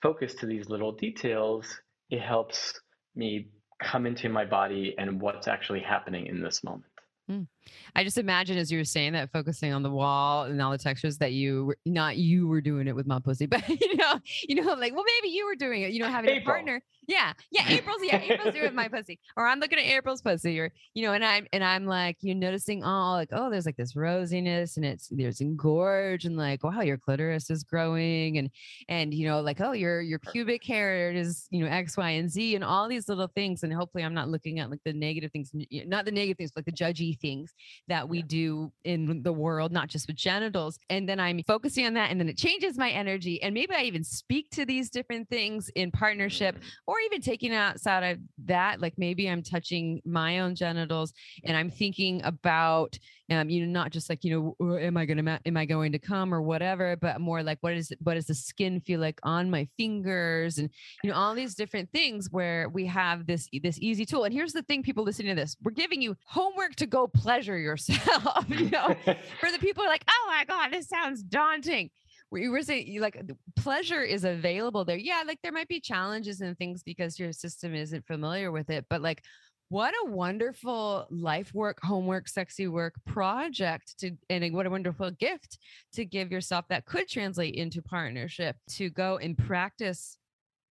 [0.03, 1.67] focus to these little details,
[2.11, 2.81] it helps
[3.15, 3.49] me
[3.83, 6.93] come into my body and what's actually happening in this moment.
[7.31, 7.47] Mm.
[7.95, 10.79] I just imagine as you were saying that, focusing on the wall and all the
[10.79, 14.19] textures that you were not you were doing it with my pussy, but you know,
[14.49, 15.93] you know, like well maybe you were doing it.
[15.93, 16.43] You know, having April.
[16.43, 16.83] a partner.
[17.07, 17.69] Yeah, yeah.
[17.69, 18.21] April's yeah.
[18.21, 21.47] April's doing my pussy, or I'm looking at April's pussy, or you know, and I'm
[21.53, 25.41] and I'm like you're noticing all like oh there's like this rosiness and it's there's
[25.41, 28.51] engorge and like wow your clitoris is growing and
[28.89, 32.31] and you know like oh your your pubic hair is you know X Y and
[32.31, 35.33] Z and all these little things and hopefully I'm not looking at like the negative
[35.33, 35.51] things,
[35.87, 37.50] not the negative things, but like the judgy things
[37.89, 40.79] that we do in the world, not just with genitals.
[40.89, 42.11] And then I'm focusing on that.
[42.11, 43.43] And then it changes my energy.
[43.43, 46.69] And maybe I even speak to these different things in partnership mm-hmm.
[46.87, 48.81] or even taking it outside of that.
[48.81, 51.13] Like maybe I'm touching my own genitals
[51.45, 52.99] and I'm thinking about,
[53.31, 55.93] um, you know, not just like, you know, am I going to, am I going
[55.93, 59.21] to come or whatever, but more like, what is, what does the skin feel like
[59.23, 60.59] on my fingers?
[60.59, 60.69] And,
[61.03, 64.25] you know, all these different things where we have this, this easy tool.
[64.25, 67.59] And here's the thing, people listening to this, we're giving you homework to go pleasure
[67.59, 68.45] yourself.
[68.49, 68.97] you know,
[69.39, 71.91] for the people like, oh my God, this sounds daunting
[72.31, 73.21] we were saying like
[73.57, 74.97] pleasure is available there.
[74.97, 78.87] Yeah, like there might be challenges and things because your system isn't familiar with it,
[78.89, 79.25] but like
[79.71, 85.59] what a wonderful life work, homework, sexy work project to, and what a wonderful gift
[85.93, 90.19] to give yourself that could translate into partnership to go and practice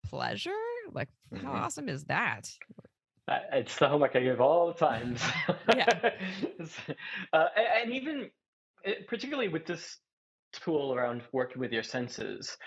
[0.04, 0.50] pleasure.
[0.92, 1.48] Like, how mm-hmm.
[1.48, 2.50] awesome is that?
[3.54, 5.22] It's the homework I give all the times.
[5.76, 5.88] Yeah.
[7.34, 7.46] uh,
[7.84, 8.32] and even
[8.84, 10.00] eh, particularly with this
[10.54, 12.58] tool around working with your senses,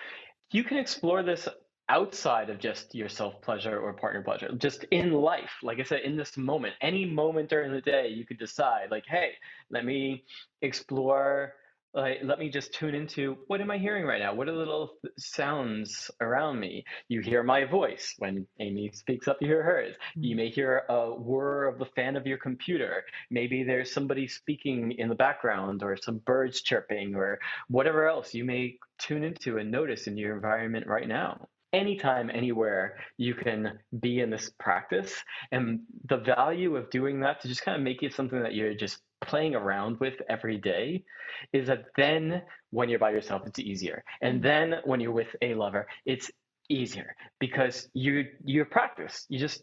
[0.53, 1.49] you can explore this
[1.91, 5.51] outside of just your self pleasure or partner pleasure, just in life.
[5.63, 9.05] Like I said, in this moment, any moment during the day, you could decide, like,
[9.07, 9.33] hey,
[9.71, 10.25] let me
[10.63, 11.55] explore
[11.93, 14.33] like let me just tune into what am i hearing right now?
[14.33, 16.85] What are the little sounds around me?
[17.09, 18.15] You hear my voice.
[18.19, 19.97] When amy speaks up you hear hers.
[19.97, 20.23] Mm-hmm.
[20.23, 23.03] you may hear a whir of the fan of your computer.
[23.29, 28.45] Maybe there's somebody speaking in the background or some birds chirping or whatever else you
[28.45, 34.21] may tune into and notice in your environment right now anytime, anywhere, you can be
[34.21, 35.15] in this practice.
[35.53, 38.75] And the value of doing that to just kind of make it something that you're
[38.75, 41.05] just playing around with every day
[41.53, 44.03] is that then when you're by yourself, it's easier.
[44.21, 44.43] And mm-hmm.
[44.43, 46.31] then when you're with a lover, it's
[46.69, 49.27] easier because you you're practice.
[49.29, 49.63] You just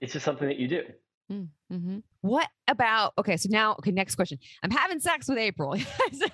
[0.00, 0.82] it's just something that you do.
[1.30, 1.98] Mm, mm-hmm.
[2.26, 3.36] What about okay?
[3.36, 4.38] So now, okay, next question.
[4.64, 5.76] I'm having sex with April.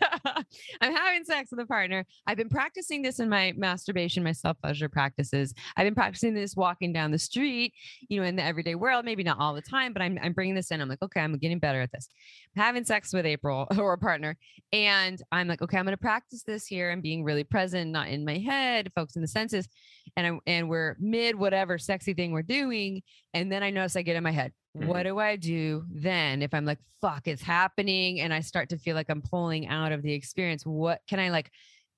[0.80, 2.06] I'm having sex with a partner.
[2.26, 5.52] I've been practicing this in my masturbation, my self pleasure practices.
[5.76, 7.74] I've been practicing this walking down the street,
[8.08, 9.04] you know, in the everyday world.
[9.04, 10.80] Maybe not all the time, but I'm I'm bringing this in.
[10.80, 12.08] I'm like, okay, I'm getting better at this.
[12.56, 14.38] I'm having sex with April or a partner,
[14.72, 16.90] and I'm like, okay, I'm going to practice this here.
[16.90, 19.68] I'm being really present, not in my head, focusing the senses,
[20.16, 23.02] and I'm and we're mid whatever sexy thing we're doing,
[23.34, 24.88] and then I notice I get in my head Mm-hmm.
[24.88, 28.78] What do I do then if I'm like, fuck, it's happening and I start to
[28.78, 30.64] feel like I'm pulling out of the experience?
[30.64, 31.50] What can I like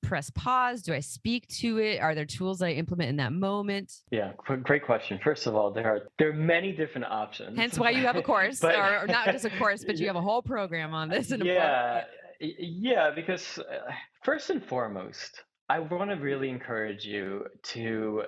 [0.02, 0.82] press pause?
[0.82, 2.00] Do I speak to it?
[2.00, 3.92] Are there tools that I implement in that moment?
[4.10, 5.18] Yeah, great question.
[5.22, 7.56] First of all, there are there are many different options.
[7.56, 10.06] Hence why you have a course, but, or, or, not just a course, but you
[10.08, 11.30] have a whole program on this.
[11.30, 12.04] yeah,
[12.40, 13.90] yeah, because uh,
[14.22, 18.24] first and foremost, I want to really encourage you to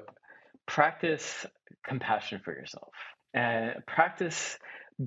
[0.66, 1.47] practice
[1.86, 2.92] compassion for yourself
[3.34, 4.59] and practice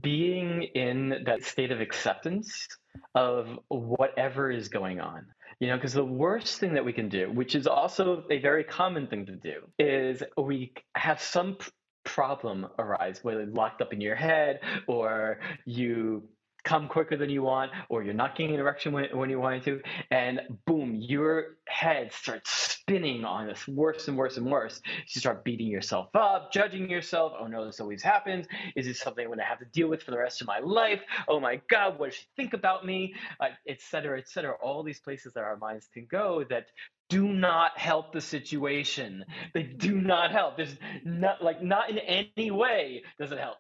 [0.02, 2.68] being in that state of acceptance
[3.16, 5.26] of whatever is going on.
[5.60, 8.64] You know, because the worst thing that we can do, which is also a very
[8.64, 11.58] common thing to do, is we have some
[12.06, 16.24] problem arise, whether locked up in your head or you
[16.64, 19.64] come quicker than you want or you're not getting an erection when, when you wanted
[19.64, 19.82] to
[20.12, 24.82] and boom your head starts spinning on this worse and worse and worse.
[25.14, 27.34] You start beating yourself up judging yourself.
[27.40, 28.48] Oh no this always happens.
[28.76, 30.60] Is this something i'm going to have to deal with for the rest of my
[30.60, 31.02] life?
[31.28, 33.16] Oh my god what does she think about me?
[33.40, 34.56] Uh, et cetera et cetera.
[34.62, 36.68] All these places that our minds can go that
[37.10, 39.26] do not help the situation.
[39.54, 40.58] They do not help.
[40.58, 43.58] There's not like not in any way does it help.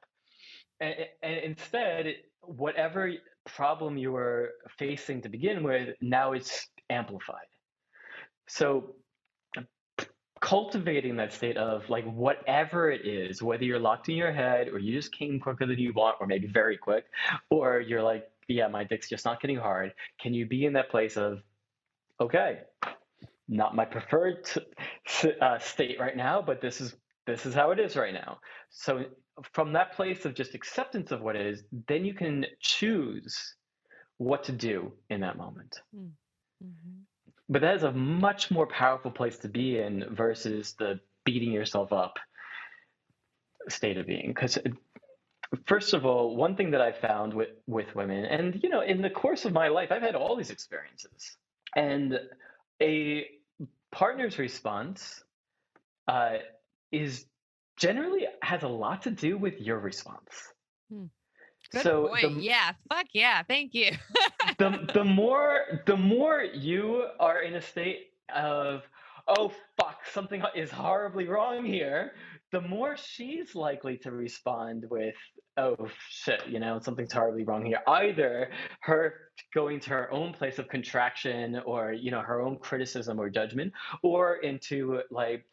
[0.79, 3.11] And, and instead whatever
[3.45, 7.47] problem you were facing to begin with, now it's amplified.
[8.47, 8.95] So
[10.41, 14.79] cultivating that state of like whatever it is, whether you're locked in your head or
[14.79, 17.05] you just came quicker than you want, or maybe very quick,
[17.49, 19.93] or you're like, yeah, my dick's just not getting hard.
[20.19, 21.43] Can you be in that place of,
[22.19, 22.61] okay,
[23.47, 24.47] not my preferred
[25.41, 26.95] uh, state right now, but this is
[27.29, 28.39] this is how it is right now.
[28.69, 29.05] So
[29.53, 33.55] from that place of just acceptance of what is, then you can choose
[34.17, 35.79] what to do in that moment.
[35.95, 36.07] Hmm.
[36.63, 36.99] Mm-hmm.
[37.47, 41.91] But that is a much more powerful place to be in versus the beating yourself
[41.91, 42.19] up
[43.69, 44.27] state of being.
[44.27, 44.57] Because
[45.65, 49.01] first of all, one thing that I found with with women, and you know, in
[49.01, 51.37] the course of my life, I've had all these experiences,
[51.75, 52.19] and
[52.81, 53.25] a
[53.91, 55.23] partner's response
[56.07, 56.37] uh,
[56.91, 57.25] is
[57.77, 60.53] generally has a lot to do with your response.
[60.91, 61.05] Hmm.
[61.71, 62.35] Good so point.
[62.35, 63.91] The, yeah, fuck yeah, thank you.
[64.57, 68.83] the the more the more you are in a state of
[69.27, 72.13] oh fuck something is horribly wrong here,
[72.51, 75.13] the more she's likely to respond with
[75.57, 77.81] oh shit, you know something's horribly wrong here.
[77.87, 78.49] Either
[78.81, 79.13] her
[79.53, 83.71] going to her own place of contraction or you know her own criticism or judgment,
[84.01, 85.45] or into like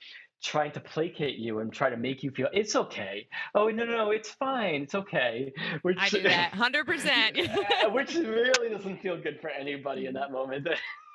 [0.43, 3.29] trying to placate you and try to make you feel it's okay.
[3.55, 5.53] Oh no, no, no, it's fine, it's okay.
[5.83, 7.39] Which I do that hundred percent.
[7.91, 10.69] Which really doesn't feel good for anybody in that moment.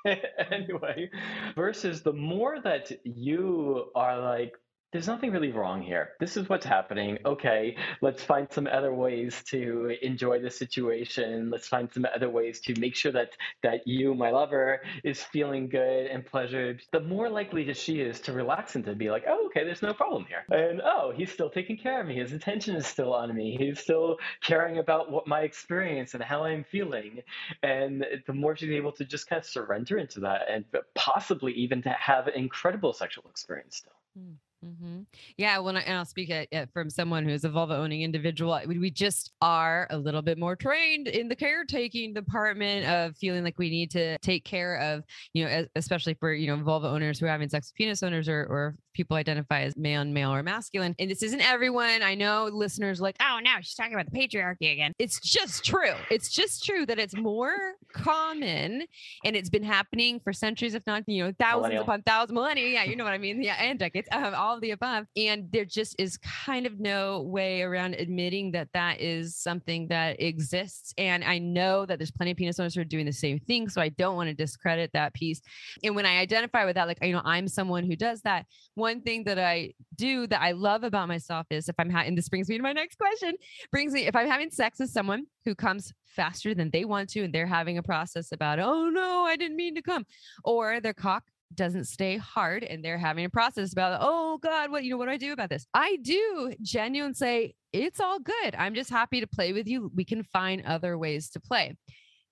[0.52, 1.10] anyway,
[1.56, 4.54] versus the more that you are like
[4.92, 6.10] there's nothing really wrong here.
[6.20, 7.18] This is what's happening.
[7.26, 11.50] Okay, let's find some other ways to enjoy the situation.
[11.50, 13.32] Let's find some other ways to make sure that
[13.64, 16.82] that you, my lover, is feeling good and pleasured.
[16.92, 19.82] The more likely that she is to relax and to be like, oh, okay, there's
[19.82, 20.44] no problem here.
[20.52, 22.16] And oh, he's still taking care of me.
[22.16, 23.56] His attention is still on me.
[23.58, 27.22] He's still caring about what my experience and how I'm feeling.
[27.64, 30.66] And the more she's able to just kind of surrender into that and
[30.96, 33.94] possibly even to have an incredible sexual experience still.
[34.20, 34.36] Mm.
[34.64, 35.02] Mm-hmm.
[35.38, 38.60] Yeah, when I, and I'll speak at, at, from someone who's a vulva owning individual,
[38.68, 43.58] we just are a little bit more trained in the caretaking department of feeling like
[43.58, 45.04] we need to take care of,
[45.34, 48.30] you know, especially for you know vulva owners who are having sex with penis owners
[48.30, 50.96] or, or people identify as man, male, or masculine.
[51.00, 52.02] And this isn't everyone.
[52.02, 54.94] I know listeners like, oh, now she's talking about the patriarchy again.
[55.00, 55.94] It's just true.
[56.10, 58.84] It's just true that it's more common
[59.24, 61.84] and it's been happening for centuries, if not, you know, thousands Millennial.
[61.84, 62.68] upon thousands, millennia.
[62.68, 63.42] Yeah, you know what I mean?
[63.42, 65.06] Yeah, and decades, um, all of the above.
[65.16, 70.22] And there just is kind of no way around admitting that that is something that
[70.22, 70.94] exists.
[70.98, 73.70] And I know that there's plenty of penis owners who are doing the same thing.
[73.70, 75.42] So I don't want to discredit that piece.
[75.84, 78.46] And when I identify with that, like, you know, I'm someone who does that
[78.82, 82.28] one thing that I do that I love about myself is if I'm having, this
[82.28, 83.36] brings me to my next question,
[83.72, 87.24] brings me, if I'm having sex with someone who comes faster than they want to,
[87.24, 90.06] and they're having a process about, oh no, I didn't mean to come,
[90.44, 91.24] or their cock
[91.54, 95.08] doesn't stay hard and they're having a process about oh god what you know what
[95.08, 95.66] do i do about this?
[95.74, 98.56] I do genuinely say it's all good.
[98.58, 99.92] I'm just happy to play with you.
[99.94, 101.76] We can find other ways to play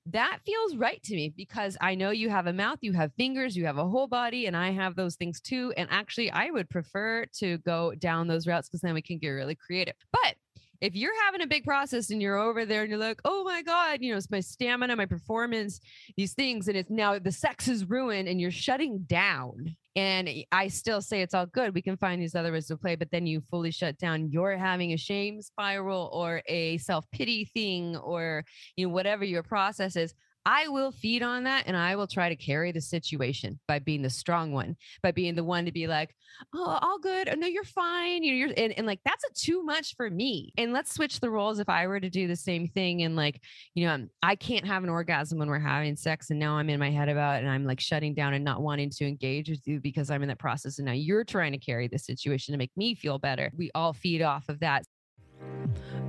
[0.07, 3.55] that feels right to me because I know you have a mouth, you have fingers,
[3.55, 5.73] you have a whole body, and I have those things too.
[5.77, 9.29] And actually, I would prefer to go down those routes because then we can get
[9.29, 9.93] really creative.
[10.11, 10.35] But
[10.81, 13.61] if you're having a big process and you're over there and you're like, oh my
[13.61, 15.79] God, you know, it's my stamina, my performance,
[16.15, 19.75] these things, and it's now the sex is ruined and you're shutting down.
[19.99, 21.75] And I still say it's all good.
[21.75, 24.31] We can find these other ways to play, but then you fully shut down.
[24.31, 28.45] You're having a shame spiral or a self pity thing or,
[28.77, 30.13] you know, whatever your process is.
[30.45, 34.01] I will feed on that and I will try to carry the situation by being
[34.01, 36.15] the strong one, by being the one to be like,
[36.53, 37.29] oh, all good.
[37.29, 38.23] Oh, no, you're fine.
[38.23, 40.53] You're, you're and, and like that's a too much for me.
[40.57, 41.59] And let's switch the roles.
[41.59, 43.41] If I were to do the same thing and like,
[43.75, 46.79] you know, I can't have an orgasm when we're having sex and now I'm in
[46.79, 49.61] my head about it and I'm like shutting down and not wanting to engage with
[49.65, 50.79] you because I'm in that process.
[50.79, 53.51] And now you're trying to carry the situation to make me feel better.
[53.57, 54.85] We all feed off of that.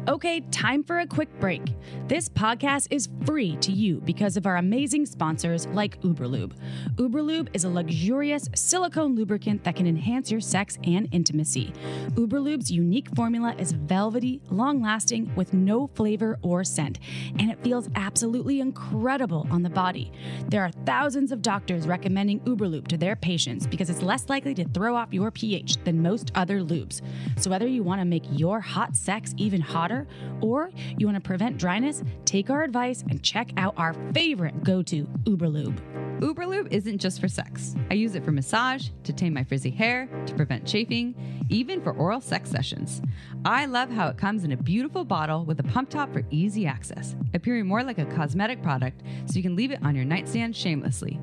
[0.08, 1.62] Okay, time for a quick break.
[2.08, 6.52] This podcast is free to you because of our amazing sponsors like Uberlube.
[6.94, 11.74] Uberlube is a luxurious silicone lubricant that can enhance your sex and intimacy.
[12.14, 16.98] Uberlube's unique formula is velvety, long lasting, with no flavor or scent,
[17.38, 20.10] and it feels absolutely incredible on the body.
[20.48, 24.64] There are thousands of doctors recommending Uberlube to their patients because it's less likely to
[24.70, 27.02] throw off your pH than most other lubes.
[27.36, 30.06] So, whether you want to make your hot sex even hotter,
[30.40, 34.82] or you want to prevent dryness, take our advice and check out our favorite go
[34.82, 35.78] to Uberlube.
[36.20, 37.74] Uberlube isn't just for sex.
[37.90, 41.14] I use it for massage, to tame my frizzy hair, to prevent chafing,
[41.48, 43.00] even for oral sex sessions.
[43.44, 46.66] I love how it comes in a beautiful bottle with a pump top for easy
[46.66, 50.54] access, appearing more like a cosmetic product so you can leave it on your nightstand
[50.54, 51.18] shamelessly.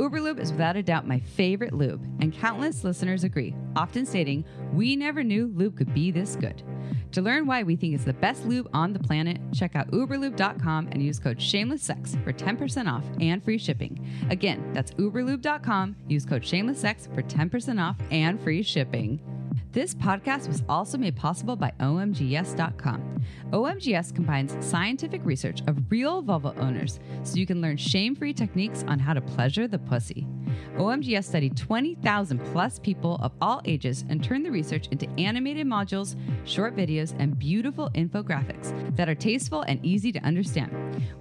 [0.00, 4.96] Uberlube is without a doubt my favorite lube, and countless listeners agree, often stating, We
[4.96, 6.62] never knew lube could be this good.
[7.12, 10.88] To learn why we think it's the best lube on the planet, check out uberlube.com
[10.90, 14.10] and use code shamelesssex for 10% off and free shipping.
[14.30, 15.96] Again, that's uberlube.com.
[16.08, 19.20] Use code shamelesssex for 10% off and free shipping.
[19.72, 23.20] This podcast was also made possible by OMGYes.com.
[23.52, 28.84] OMGYes combines scientific research of real vulva owners so you can learn shame free techniques
[28.88, 30.26] on how to pleasure the pussy.
[30.76, 36.16] OMGYes studied 20,000 plus people of all ages and turned the research into animated modules,
[36.44, 40.72] short videos, and beautiful infographics that are tasteful and easy to understand.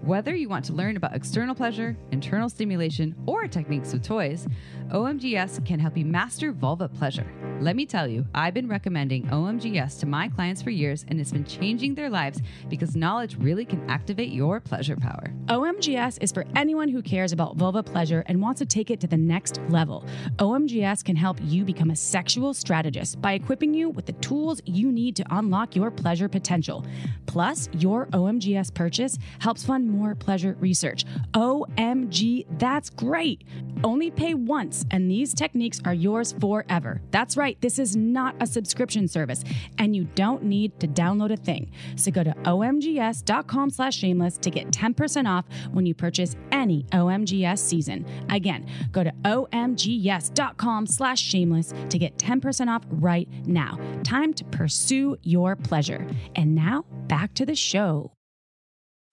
[0.02, 4.48] Whether you want to learn about external pleasure, internal stimulation, or techniques with toys,
[4.90, 7.32] OMGYes can help you master vulva pleasure.
[7.60, 11.34] Let me tell you, I've been recommending OMGYes to my clients for years and it's
[11.34, 15.34] been changing their lives because knowledge really can activate your pleasure power.
[15.48, 19.08] OMGYes is for anyone who cares about vulva pleasure and wants to take it to
[19.08, 20.06] the next level.
[20.38, 24.90] OMGYes can help you become a sexual strategist by equipping you with the tools you
[24.90, 26.86] need to unlock your pleasure potential.
[27.26, 31.04] Plus, your OMGYes purchase helps fund more pleasure research.
[31.34, 33.44] OMG, that's great!
[33.84, 37.02] Only pay once, and these techniques are yours forever.
[37.12, 39.44] That's right, this is not a subscription service,
[39.78, 41.72] and you don't need to download a thing.
[41.96, 47.60] So go to omgyes.com slash shameless to get 10% off when you purchase any OMGYes
[47.60, 48.06] season.
[48.30, 53.80] Again, go to omgyes.com slash shameless to get 10% off right now.
[54.04, 56.08] Time to pursue your pleasure.
[56.36, 58.14] And now back to the show.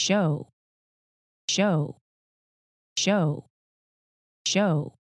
[0.00, 0.48] Show.
[1.48, 1.96] Show.
[2.96, 3.46] Show.
[4.46, 4.94] Show.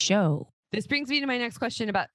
[0.00, 0.48] Show.
[0.72, 2.08] This brings me to my next question about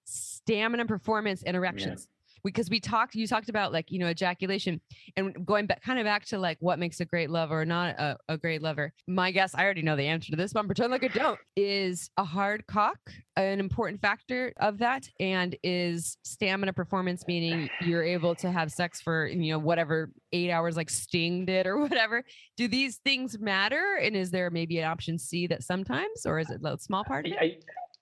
[0.48, 2.08] stamina, performance, and erections.
[2.44, 4.80] Because we talked, you talked about like, you know, ejaculation
[5.18, 8.00] and going back kind of back to like what makes a great lover or not
[8.00, 8.94] a, a great lover.
[9.08, 11.38] My guess, I already know the answer to this, but I'm pretend like I don't.
[11.58, 13.00] Is a hard cock
[13.36, 15.10] an important factor of that?
[15.20, 20.52] And is stamina performance meaning you're able to have sex for, you know, whatever eight
[20.52, 22.24] hours like Sting did or whatever?
[22.56, 24.00] Do these things matter?
[24.02, 27.28] And is there maybe an option C that sometimes, or is it a small part?
[27.42, 27.58] I,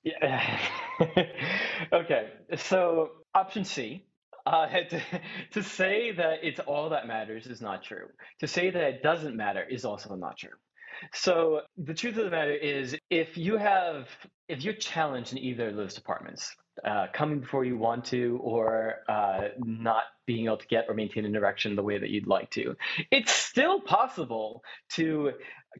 [0.05, 0.59] yeah.
[1.93, 2.29] okay.
[2.57, 4.05] So option C.
[4.45, 5.01] Uh, to,
[5.51, 8.07] to say that it's all that matters is not true.
[8.39, 10.51] To say that it doesn't matter is also not true.
[11.13, 14.07] So the truth of the matter is, if you have,
[14.47, 18.95] if you're challenged in either of those departments, uh, coming before you want to, or
[19.09, 22.49] uh, not being able to get or maintain an erection the way that you'd like
[22.51, 22.75] to,
[23.11, 24.61] it's still possible
[24.93, 25.31] to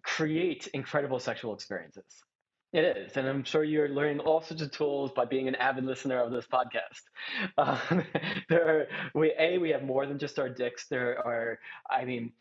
[0.04, 2.04] create incredible sexual experiences.
[2.76, 5.86] It is, and I'm sure you're learning all sorts of tools by being an avid
[5.86, 7.04] listener of this podcast.
[7.58, 8.04] Um,
[8.50, 10.88] there are we a we have more than just our dicks.
[10.88, 11.60] There are,
[11.90, 12.34] I mean,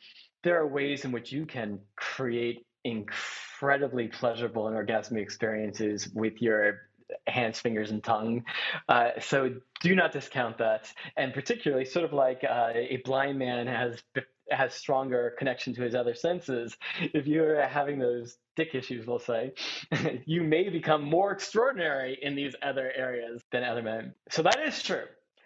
[0.42, 6.80] there are ways in which you can create incredibly pleasurable and orgasmic experiences with your
[7.28, 8.44] hands, fingers, and tongue.
[8.88, 10.92] Uh, so do not discount that.
[11.16, 14.02] And particularly, sort of like uh, a blind man has
[14.50, 16.76] has stronger connection to his other senses.
[17.00, 19.52] If you're having those dick issues, we'll say,
[20.26, 24.14] you may become more extraordinary in these other areas than other men.
[24.30, 25.04] So that is true.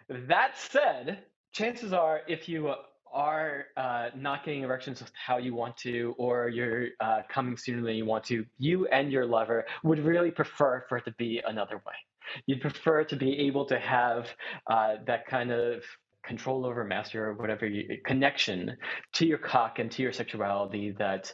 [0.09, 1.19] That said,
[1.51, 2.73] chances are if you
[3.11, 7.95] are uh, not getting erections how you want to, or you're uh, coming sooner than
[7.95, 11.77] you want to, you and your lover would really prefer for it to be another
[11.77, 11.93] way.
[12.45, 14.27] You'd prefer to be able to have
[14.69, 15.83] uh, that kind of
[16.23, 18.77] control over master or whatever you, connection
[19.13, 21.31] to your cock and to your sexuality that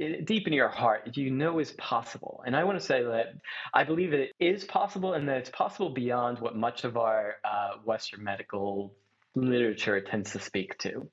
[0.00, 2.42] eh, deep in your heart you know is possible.
[2.46, 3.26] And i want to say that
[3.72, 7.78] i believe it is possible and that it's possible beyond what much of our uh,
[7.84, 8.94] western medical
[9.36, 11.08] literature tends to speak to.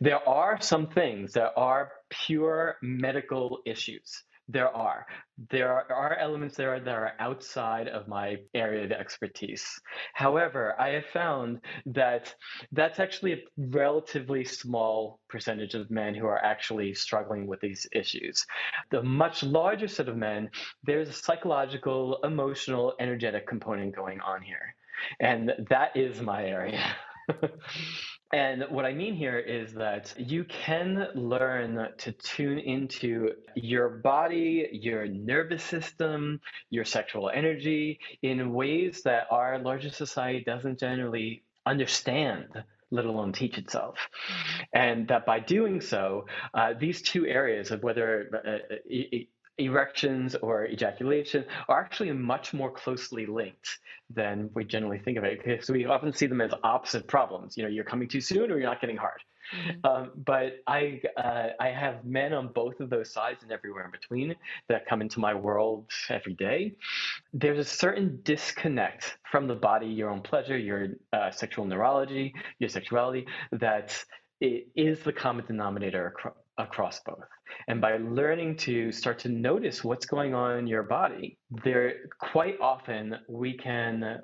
[0.00, 5.06] There are some things that are pure medical issues there are.
[5.50, 9.66] There are, elements there that are outside of my area of expertise.
[10.12, 12.34] However, I have found that
[12.70, 18.44] that's actually a relatively small percentage of men who are actually struggling with these issues.
[18.90, 20.50] The much larger set of men,
[20.84, 24.74] there's a psychological, emotional, energetic component going on here.
[25.18, 26.84] And that is my area.
[28.32, 34.68] And what I mean here is that you can learn to tune into your body,
[34.72, 42.64] your nervous system, your sexual energy in ways that our larger society doesn't generally understand
[42.92, 43.96] let alone teach itself.
[43.96, 44.62] Mm-hmm.
[44.74, 48.76] And that by doing so, uh, these two areas of whether uh,
[49.58, 53.78] erections or ejaculation are actually much more closely linked
[54.10, 57.56] than we generally think of it because we often see them as opposite problems.
[57.56, 59.20] You know you're coming too soon or you're not getting hard.
[59.52, 59.86] Mm-hmm.
[59.86, 63.90] um, but i uh, i have men on both of those sides and everywhere in
[63.90, 64.36] between
[64.68, 66.74] that come into my world every day.
[67.34, 72.70] There's a certain disconnect from the body your own pleasure your uh, sexual neurology your
[72.70, 74.02] sexuality that
[74.40, 76.14] it is the common denominator
[76.58, 77.24] across, both.
[77.68, 82.56] And by learning to start to notice what's going on in your body, there quite
[82.60, 84.20] often we can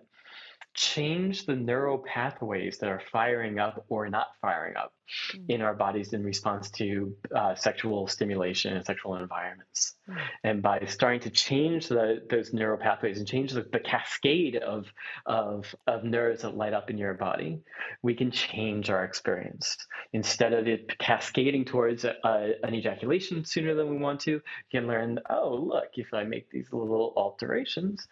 [0.78, 4.92] change the neural pathways that are firing up or not firing up
[5.34, 5.44] mm.
[5.48, 9.96] in our bodies in response to uh, sexual stimulation and sexual environments.
[10.08, 10.16] Mm.
[10.44, 14.86] And by starting to change the, those neural pathways and change the, the cascade of,
[15.26, 17.58] of, of nerves that light up in your body,
[18.02, 19.76] we can change our experience.
[20.12, 24.42] Instead of it cascading towards a, a, an ejaculation sooner than we want to, you
[24.70, 28.06] can learn, oh, look, if I make these little alterations,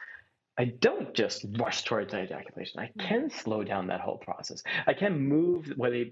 [0.59, 2.81] I don't just rush towards ejaculation.
[2.81, 4.63] I can slow down that whole process.
[4.87, 6.05] I can move, whether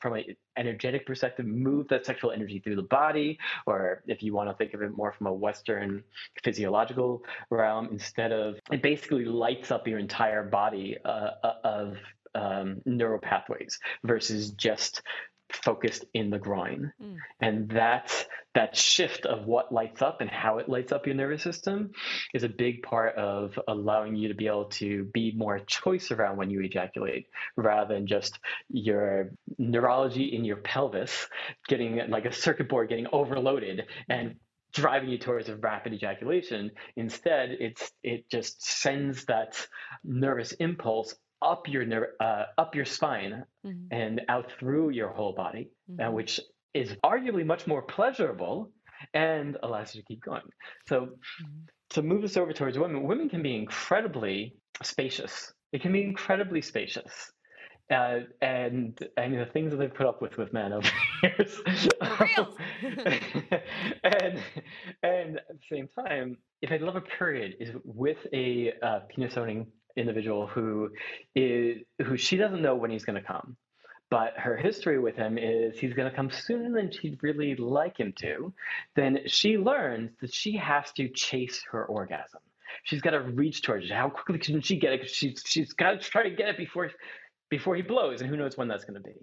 [0.00, 0.24] from an
[0.56, 4.74] energetic perspective, move that sexual energy through the body, or if you want to think
[4.74, 6.04] of it more from a Western
[6.44, 11.96] physiological realm, instead of it basically lights up your entire body uh, uh of
[12.34, 15.02] um, neural pathways versus just
[15.50, 16.92] focused in the groin.
[17.02, 17.16] Mm.
[17.40, 21.42] And that that shift of what lights up and how it lights up your nervous
[21.42, 21.92] system
[22.34, 26.38] is a big part of allowing you to be able to be more choice around
[26.38, 27.26] when you ejaculate
[27.56, 28.38] rather than just
[28.68, 31.28] your neurology in your pelvis
[31.68, 34.34] getting like a circuit board getting overloaded and
[34.72, 39.66] driving you towards a rapid ejaculation instead it's it just sends that
[40.04, 43.86] nervous impulse up your uh, up your spine mm-hmm.
[43.90, 46.08] and out through your whole body, uh, mm-hmm.
[46.08, 46.40] uh, which
[46.74, 48.70] is arguably much more pleasurable
[49.14, 50.42] and allows you to keep going.
[50.88, 51.58] So, mm-hmm.
[51.90, 55.52] to move this over towards women, women can be incredibly spacious.
[55.72, 57.32] It can be incredibly spacious.
[57.90, 60.86] Uh, and I mean the things that they've put up with with men over
[61.22, 61.60] the years.
[64.04, 64.38] and
[65.02, 69.38] and at the same time, if I love a period is with a uh, penis
[69.38, 69.68] owning
[69.98, 70.90] individual who
[71.34, 73.56] is who she doesn't know when he's going to come
[74.10, 77.98] but her history with him is he's going to come sooner than she'd really like
[77.98, 78.52] him to
[78.96, 82.40] then she learns that she has to chase her orgasm.
[82.84, 83.92] She's got to reach towards it.
[83.92, 85.10] How quickly can she get it?
[85.10, 86.90] She's, she's got to try to get it before
[87.50, 89.14] before he blows and who knows when that's going to be.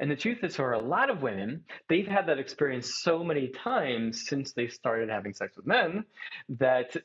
[0.00, 3.48] And the truth is for a lot of women they've had that experience so many
[3.48, 6.04] times since they started having sex with men
[6.48, 6.96] that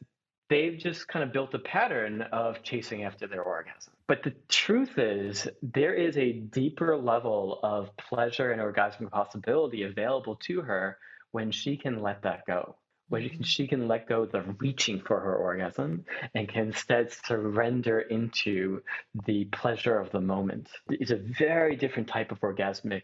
[0.49, 3.93] they've just kind of built a pattern of chasing after their orgasm.
[4.07, 10.35] But the truth is, there is a deeper level of pleasure and orgasmic possibility available
[10.47, 10.97] to her
[11.31, 12.75] when she can let that go.
[13.09, 16.67] When she can, she can let go of the reaching for her orgasm and can
[16.67, 18.81] instead surrender into
[19.25, 20.69] the pleasure of the moment.
[20.89, 23.03] It's a very different type of orgasmic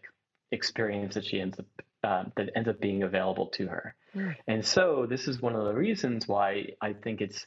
[0.52, 1.66] experience that she ends up
[2.04, 3.96] uh, that ends up being available to her.
[4.46, 7.46] And so this is one of the reasons why I think it's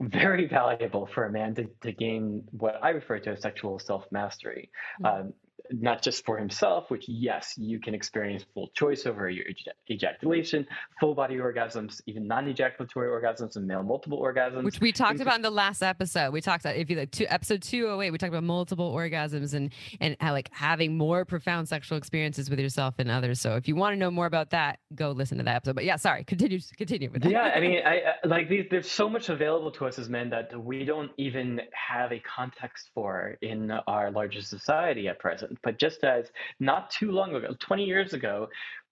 [0.00, 4.04] very valuable for a man to, to gain what I refer to as sexual self
[4.10, 4.70] mastery.
[5.02, 5.20] Mm.
[5.20, 5.32] Um,
[5.80, 9.44] not just for himself, which, yes, you can experience full choice over your
[9.90, 10.66] ejaculation,
[11.00, 14.64] full body orgasms, even non ejaculatory orgasms, and male multiple orgasms.
[14.64, 16.32] Which we talked about in the last episode.
[16.32, 19.72] We talked about, if you like, two, episode 208, we talked about multiple orgasms and,
[20.00, 23.40] and how, like having more profound sexual experiences with yourself and others.
[23.40, 25.74] So if you want to know more about that, go listen to that episode.
[25.74, 27.30] But yeah, sorry, continue, continue with that.
[27.30, 30.30] Yeah, I mean, I, I like these, there's so much available to us as men
[30.30, 35.58] that we don't even have a context for in our larger society at present.
[35.64, 38.48] But just as not too long ago, 20 years ago,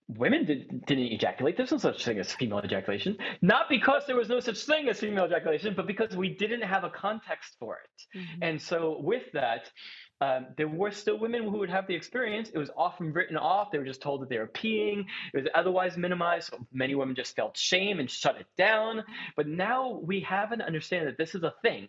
[0.08, 1.56] women did, didn't ejaculate.
[1.56, 3.16] There's no such thing as female ejaculation.
[3.40, 6.84] Not because there was no such thing as female ejaculation, but because we didn't have
[6.84, 8.18] a context for it.
[8.18, 8.42] Mm-hmm.
[8.42, 9.70] And so, with that,
[10.20, 12.50] um, there were still women who would have the experience.
[12.54, 13.72] It was often written off.
[13.72, 15.04] They were just told that they were peeing.
[15.34, 16.50] It was otherwise minimized.
[16.50, 19.02] So many women just felt shame and shut it down.
[19.36, 21.88] But now we have an understanding that this is a thing.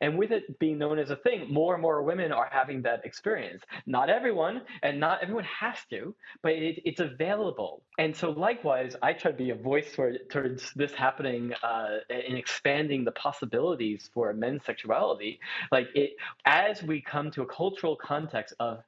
[0.00, 3.04] And with it being known as a thing, more and more women are having that
[3.04, 3.62] experience.
[3.86, 7.82] Not everyone, and not everyone has to, but it, it's available.
[7.98, 13.04] And so, likewise, I try to be a voice towards this happening uh, and expanding
[13.04, 15.38] the possibilities for men's sexuality.
[15.70, 18.82] Like it, as we come to a cultural context of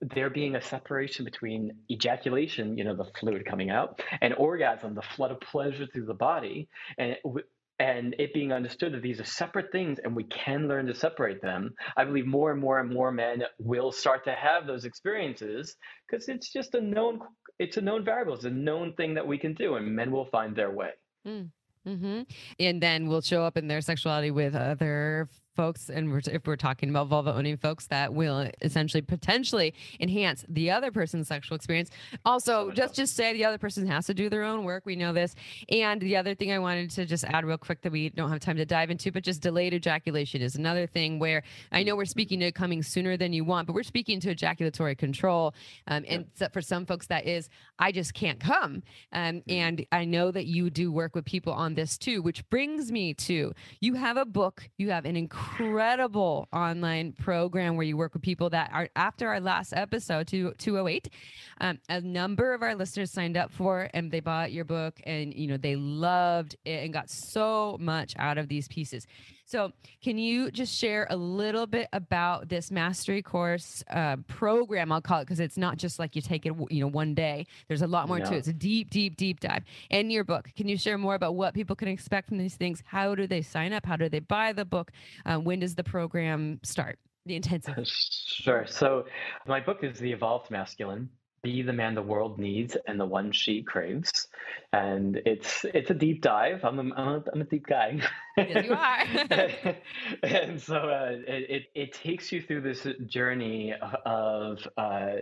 [0.00, 5.02] there being a separation between ejaculation, you know, the fluid coming out, and orgasm, the
[5.02, 7.16] flood of pleasure through the body, and
[7.82, 11.42] and it being understood that these are separate things and we can learn to separate
[11.42, 15.74] them, I believe more and more and more men will start to have those experiences
[16.08, 17.18] because it's just a known
[17.58, 20.26] it's a known variable, it's a known thing that we can do, and men will
[20.26, 20.90] find their way.
[21.26, 21.50] Mm.
[21.86, 22.22] Mm-hmm.
[22.60, 26.56] And then we'll show up in their sexuality with other folks, and we're, if we're
[26.56, 31.90] talking about vulva owning folks, that will essentially potentially enhance the other person's sexual experience.
[32.24, 34.84] Also, just just say the other person has to do their own work.
[34.86, 35.34] We know this.
[35.70, 38.40] And the other thing I wanted to just add real quick that we don't have
[38.40, 42.04] time to dive into, but just delayed ejaculation is another thing where I know we're
[42.04, 45.54] speaking to coming sooner than you want, but we're speaking to ejaculatory control.
[45.86, 47.48] Um, and so for some folks, that is,
[47.78, 48.82] I just can't come.
[49.12, 52.90] Um, and I know that you do work with people on this too, which brings
[52.90, 57.96] me to you have a book, you have an incredible incredible online program where you
[57.96, 61.08] work with people that are after our last episode, to 208.
[61.60, 65.34] Um, a number of our listeners signed up for and they bought your book and
[65.34, 69.06] you know they loved it and got so much out of these pieces.
[69.52, 69.70] So,
[70.02, 74.90] can you just share a little bit about this mastery course uh, program?
[74.90, 77.44] I'll call it because it's not just like you take it, you know, one day.
[77.68, 78.38] There's a lot more to it.
[78.38, 79.64] It's a deep, deep, deep dive.
[79.90, 82.82] In your book, can you share more about what people can expect from these things?
[82.86, 83.84] How do they sign up?
[83.84, 84.90] How do they buy the book?
[85.26, 86.98] Uh, when does the program start?
[87.26, 87.74] The intensive.
[87.86, 88.64] Sure.
[88.66, 89.04] So,
[89.46, 91.10] my book is The Evolved Masculine
[91.42, 94.28] be the man the world needs and the one she craves.
[94.72, 96.64] And it's it's a deep dive.
[96.64, 98.00] I'm a, I'm a, I'm a deep guy.
[98.36, 99.74] Yes you are.
[100.22, 103.74] And so uh, it, it, it takes you through this journey
[104.06, 105.16] of uh,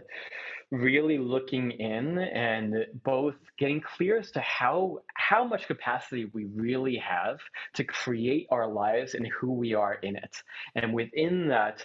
[0.70, 6.96] really looking in and both getting clear as to how how much capacity we really
[6.96, 7.40] have
[7.74, 10.42] to create our lives and who we are in it.
[10.76, 11.84] And within that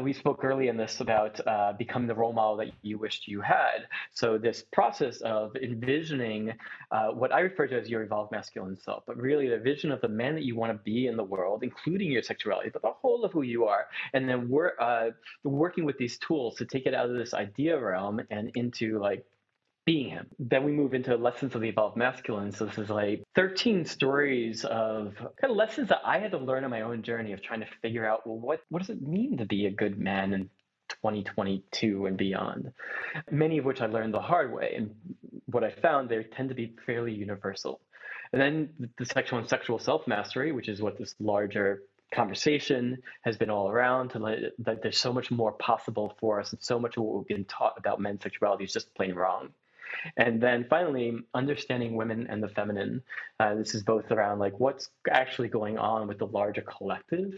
[0.00, 3.40] we spoke early in this about uh, becoming the role model that you wished you
[3.40, 3.88] had.
[4.12, 6.52] So this process of envisioning
[6.90, 10.00] uh, what i refer to as your evolved masculine self but really the vision of
[10.00, 12.90] the man that you want to be in the world including your sexuality but the
[12.90, 13.86] whole of who you are.
[14.12, 15.10] And then we're uh,
[15.44, 19.24] working with these tools to take it out of this idea realm and into like
[19.86, 20.26] being him.
[20.40, 22.50] Then we move into lessons of the evolved masculine.
[22.50, 26.64] So this is like 13 stories of kind of lessons that I had to learn
[26.64, 29.38] on my own journey of trying to figure out well what what does it mean
[29.38, 30.50] to be a good man in
[30.88, 32.72] 2022 and beyond.
[33.30, 34.74] Many of which I learned the hard way.
[34.76, 34.90] And
[35.46, 37.80] what I found they tend to be fairly universal.
[38.32, 41.82] And then the sexual and sexual self mastery, which is what this larger
[42.12, 46.52] conversation has been all around to let, that there's so much more possible for us
[46.52, 49.50] and so much of what we've been taught about men's sexuality is just plain wrong
[50.16, 53.02] and then finally understanding women and the feminine.
[53.40, 57.34] Uh, this is both around like what's actually going on with the larger collective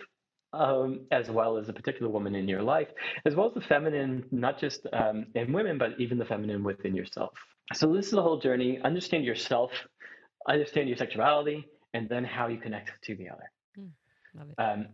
[0.53, 2.89] um, as well as a particular woman in your life
[3.27, 6.95] as well as the feminine not just um, in women but even the feminine within
[6.95, 7.33] yourself.
[7.75, 8.81] So this is the whole journey.
[8.83, 9.73] Understand yourself
[10.49, 13.51] understand your sexuality and then how you connect to the other.
[14.59, 14.87] Um,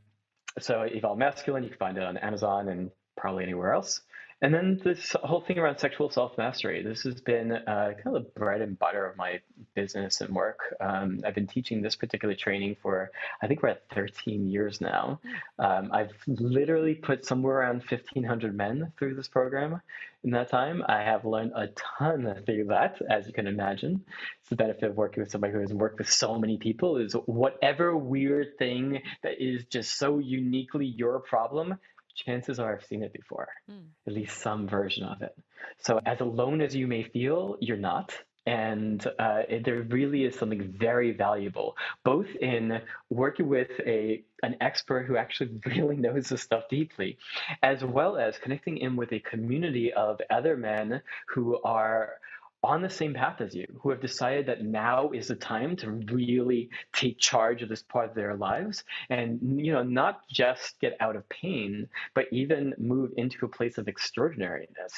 [0.58, 4.00] so Evolve Masculine, you can find it on Amazon and probably anywhere else.
[4.43, 6.82] And then this whole thing around sexual self mastery.
[6.82, 9.41] This has been uh, kind of the bread and butter of my
[9.74, 10.61] business and work.
[10.80, 13.11] Um, I've been teaching this particular training for,
[13.43, 15.20] I think we're at 13 years now.
[15.59, 19.80] Um, I've literally put somewhere around 1,500 men through this program
[20.24, 20.82] in that time.
[20.87, 21.68] I have learned a
[21.99, 24.05] ton through that, as you can imagine.
[24.41, 27.12] It's the benefit of working with somebody who has worked with so many people is
[27.12, 31.78] whatever weird thing that is just so uniquely your problem,
[32.14, 33.84] chances are I've seen it before, mm.
[34.06, 35.34] at least some version of it.
[35.78, 38.14] So, as alone as you may feel, you're not.
[38.46, 44.56] And uh, it, there really is something very valuable, both in working with a an
[44.60, 47.16] expert who actually really knows this stuff deeply,
[47.62, 52.18] as well as connecting in with a community of other men who are
[52.64, 55.90] on the same path as you who have decided that now is the time to
[56.12, 60.96] really take charge of this part of their lives and you know not just get
[61.00, 64.92] out of pain but even move into a place of extraordinariness.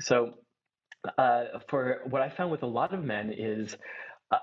[0.00, 0.34] So
[1.18, 3.76] uh, for what i found with a lot of men is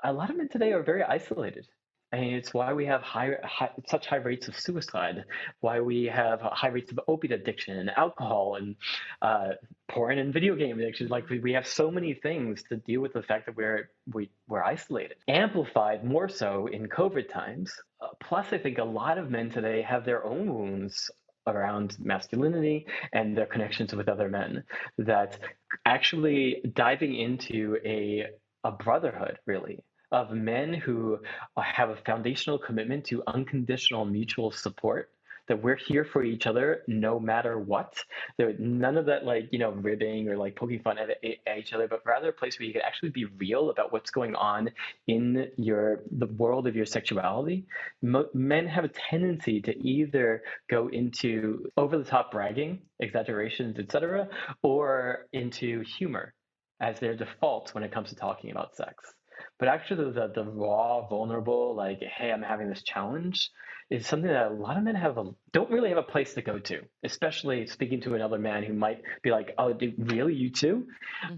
[0.03, 1.67] a lot of men today are very isolated
[2.13, 5.25] Mean, it's why we have high, high, such high rates of suicide,
[5.61, 8.75] why we have high rates of opiate addiction and alcohol and
[9.23, 9.53] uh,
[9.87, 11.07] porn and video game addiction.
[11.07, 14.29] Like we, we have so many things to deal with the fact that we're we,
[14.47, 17.73] we're isolated, amplified more so in COVID times.
[17.99, 21.09] Uh, plus, I think a lot of men today have their own wounds
[21.47, 24.63] around masculinity and their connections with other men
[24.99, 25.39] that
[25.85, 28.27] actually diving into a
[28.63, 29.79] a brotherhood really
[30.13, 31.19] of men who
[31.57, 35.09] have a foundational commitment to unconditional mutual support
[35.47, 37.97] that we're here for each other no matter what.
[38.37, 41.73] There none of that like you know ribbing or like poking fun at, at, each
[41.73, 44.69] other, but rather a place where you can actually be real about what's going on
[45.07, 47.65] in your the world of your sexuality.
[48.01, 54.29] Mo- men have a tendency to either go into over the top bragging, exaggerations, etc.,
[54.61, 56.33] or into humor
[56.79, 59.13] as their default when it comes to talking about sex.
[59.59, 63.49] But actually, the, the raw, vulnerable, like, hey, I'm having this challenge,
[63.89, 66.41] is something that a lot of men have a, don't really have a place to
[66.41, 70.49] go to, especially speaking to another man who might be like, "Oh, dude, really, you
[70.49, 70.87] too?"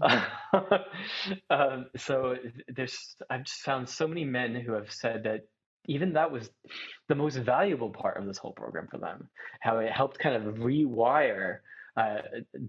[0.00, 0.64] Mm-hmm.
[1.50, 2.36] um, so
[2.68, 5.42] there's, I've just found so many men who have said that
[5.86, 6.50] even that was
[7.08, 9.28] the most valuable part of this whole program for them,
[9.60, 11.58] how it helped kind of rewire
[11.96, 12.18] uh,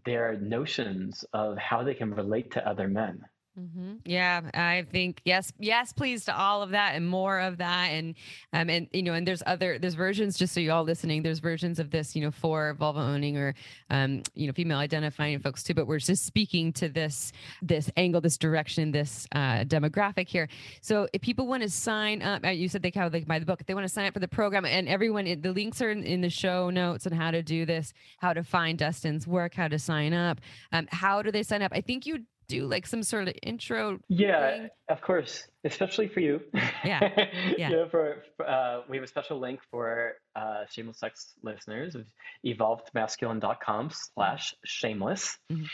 [0.05, 3.21] their notions of how they can relate to other men.
[3.59, 3.95] Mm-hmm.
[4.05, 8.13] Yeah, I think yes, yes, please to all of that and more of that, and
[8.53, 11.23] um, and you know, and there's other there's versions just so you all listening.
[11.23, 13.55] There's versions of this, you know, for vulva owning or
[13.89, 15.73] um, you know, female identifying folks too.
[15.73, 17.31] But we're just speaking to this
[17.63, 20.47] this angle, this direction, this uh, demographic here.
[20.81, 23.45] So if people want to sign up, uh, you said they how they buy the
[23.47, 23.59] book.
[23.59, 26.03] If they want to sign up for the program, and everyone, the links are in,
[26.03, 29.67] in, the show notes on how to do this, how to find Destin's work, how
[29.67, 30.41] to sign up.
[30.71, 31.71] Um, how do they sign up?
[31.73, 34.69] I think you do like some sort of intro yeah thing?
[34.89, 36.39] of course especially for you
[36.85, 37.27] yeah
[37.57, 42.05] yeah, for, for uh, we have a special link for uh, shameless sex listeners of
[42.45, 45.65] evolvedmasculine.com slash shameless mm-hmm.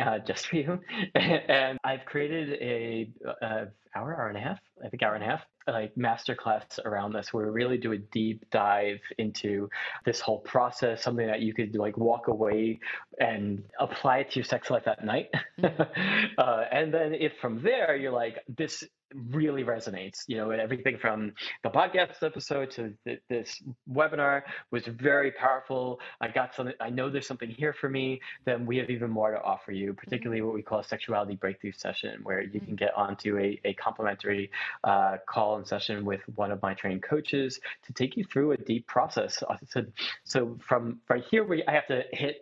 [0.00, 0.80] uh, just for you
[1.14, 3.10] and i've created a,
[3.42, 7.12] a hour hour and a half i think hour and a half like masterclass around
[7.12, 9.68] this where we really do a deep dive into
[10.04, 12.78] this whole process something that you could like walk away
[13.18, 15.28] and apply it to your sex life at night
[15.58, 15.82] mm-hmm.
[16.38, 18.84] uh, and then if from there you're like this
[19.14, 20.24] really resonates.
[20.26, 21.32] You know, and everything from
[21.62, 26.00] the podcast episode to th- this webinar was very powerful.
[26.20, 28.20] I got something, I know there's something here for me.
[28.44, 31.72] Then we have even more to offer you, particularly what we call a sexuality breakthrough
[31.72, 34.50] session, where you can get onto a, a complimentary
[34.82, 38.56] uh, call and session with one of my trained coaches to take you through a
[38.56, 39.42] deep process.
[39.68, 39.84] So,
[40.24, 42.36] so from right here, we I have to hit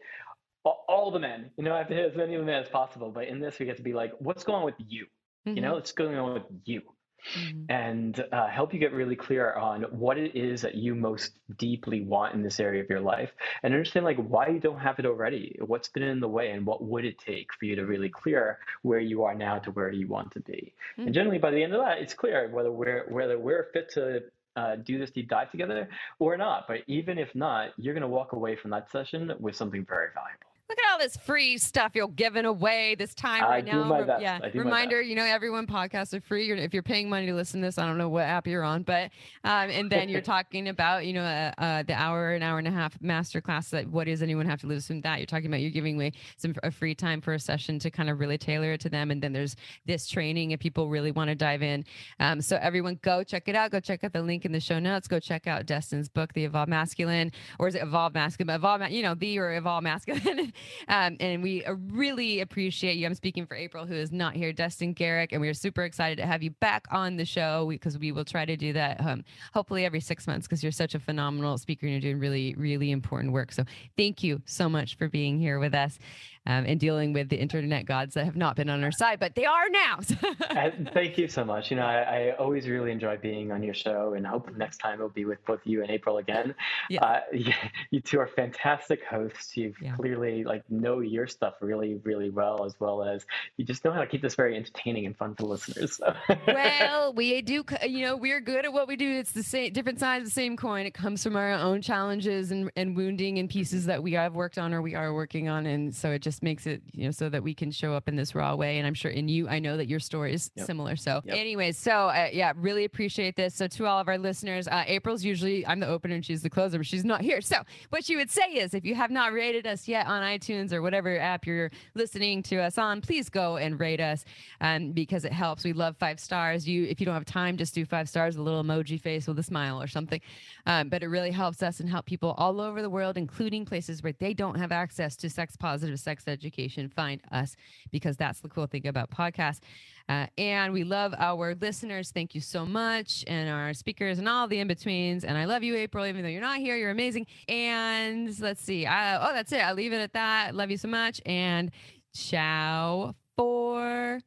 [0.64, 1.51] all the men.
[1.57, 3.11] You know, I have to hit as many of the men as possible.
[3.11, 5.07] But in this, we get to be like, what's going on with you?
[5.47, 5.57] Mm-hmm.
[5.57, 6.82] You know, what's going on with you?
[7.25, 7.70] Mm-hmm.
[7.70, 12.03] and uh, help you get really clear on what it is that you most deeply
[12.03, 13.31] want in this area of your life
[13.62, 16.66] and understand like why you don't have it already what's been in the way and
[16.66, 19.91] what would it take for you to really clear where you are now to where
[19.91, 21.07] you want to be mm-hmm.
[21.07, 24.22] and generally by the end of that it's clear whether we're whether we're fit to
[24.57, 28.09] uh, do this deep dive together or not but even if not you're going to
[28.09, 31.93] walk away from that session with something very valuable Look at all this free stuff
[31.95, 33.85] you're giving away this time right I now.
[33.85, 34.23] My best.
[34.23, 34.39] Yeah.
[34.55, 36.51] Reminder, you know, everyone podcasts are free.
[36.51, 38.83] If you're paying money to listen to this, I don't know what app you're on,
[38.83, 39.11] but
[39.45, 42.67] um, and then you're talking about, you know, uh, uh, the hour, an hour and
[42.67, 43.69] a half master class.
[43.71, 45.19] That what does anyone have to listen to that?
[45.19, 48.09] You're talking about you're giving away some a free time for a session to kind
[48.09, 49.11] of really tailor it to them.
[49.11, 51.85] And then there's this training if people really want to dive in.
[52.21, 53.71] Um, so everyone go check it out.
[53.71, 55.09] Go check out the link in the show notes.
[55.09, 58.55] Go check out Destin's book, The Evolved Masculine, or is it Evolved Masculine?
[58.55, 60.53] Evolve, you know, the or Evolved Masculine.
[60.88, 63.07] um, and we uh, really appreciate you.
[63.07, 66.18] I'm speaking for April, who is not here, Destin Gerek, and we are super excited
[66.18, 69.24] to have you back on the show because we will try to do that um,
[69.52, 72.90] hopefully every six months because you're such a phenomenal speaker and you're doing really, really
[72.90, 73.52] important work.
[73.52, 73.64] So
[73.96, 75.98] thank you so much for being here with us
[76.47, 79.34] um, and dealing with the internet gods that have not been on our side, but
[79.34, 80.01] they are now.
[80.92, 81.70] thank you so much.
[81.70, 84.95] You know, I, I, always really enjoy being on your show, and hope next time
[84.95, 86.55] it'll be with both you and April again.
[86.90, 87.05] Yeah.
[87.05, 87.55] Uh, yeah
[87.90, 89.57] you two are fantastic hosts.
[89.57, 89.95] You yeah.
[89.95, 93.24] clearly like know your stuff really, really well, as well as
[93.57, 95.97] you just know how to keep this very entertaining and fun for listeners.
[95.97, 96.14] So.
[96.47, 97.64] well, we do.
[97.86, 99.18] You know, we're good at what we do.
[99.18, 100.86] It's the same, different sides of the same coin.
[100.86, 104.59] It comes from our own challenges and, and wounding and pieces that we have worked
[104.59, 107.11] on or we are working on, and so it just just makes it you know
[107.12, 108.78] so that we can show up in this raw way.
[108.78, 110.66] And I'm sure in you, I know that your story is Yep.
[110.66, 110.97] similar.
[110.97, 111.37] So, Yep.
[111.37, 113.55] anyways, so uh, yeah, really appreciate this.
[113.55, 116.51] So to all of our listeners, uh, April's usually I'm the opener and she's the
[116.51, 117.41] closer, but she's not here.
[117.41, 117.59] So
[117.91, 120.82] what she would say is, if you have not rated us yet on iTunes or
[120.82, 124.24] whatever app you're listening to us on, please go and rate us
[124.61, 125.62] um, because it helps.
[125.64, 126.66] We love five stars.
[126.68, 129.39] You, if you don't have time, just do five stars, a little emoji face with
[129.39, 130.20] a smile or something.
[130.66, 134.03] Um, but it really helps us and help people all over the world, including places
[134.03, 137.57] where they don't have access to sex positive sex education, find us
[137.91, 139.61] because that's the cool thing about podcasts.
[140.09, 142.11] Uh, and we love our listeners.
[142.11, 143.25] Thank you so much.
[143.27, 145.25] And our speakers and all the in betweens.
[145.25, 146.77] And I love you, April, even though you're not here.
[146.77, 147.27] You're amazing.
[147.49, 148.87] And let's see.
[148.87, 149.61] Uh, oh, that's it.
[149.61, 150.55] I'll leave it at that.
[150.55, 151.20] Love you so much.
[151.25, 151.70] And
[152.14, 154.20] ciao for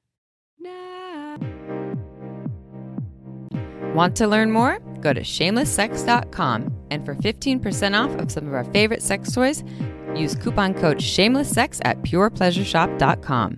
[0.59, 1.37] now.
[3.93, 4.79] Want to learn more?
[5.01, 9.63] Go to shamelesssex.com and for 15% off of some of our favorite sex toys,
[10.15, 13.57] use coupon code shamelesssex at purepleasureshop.com.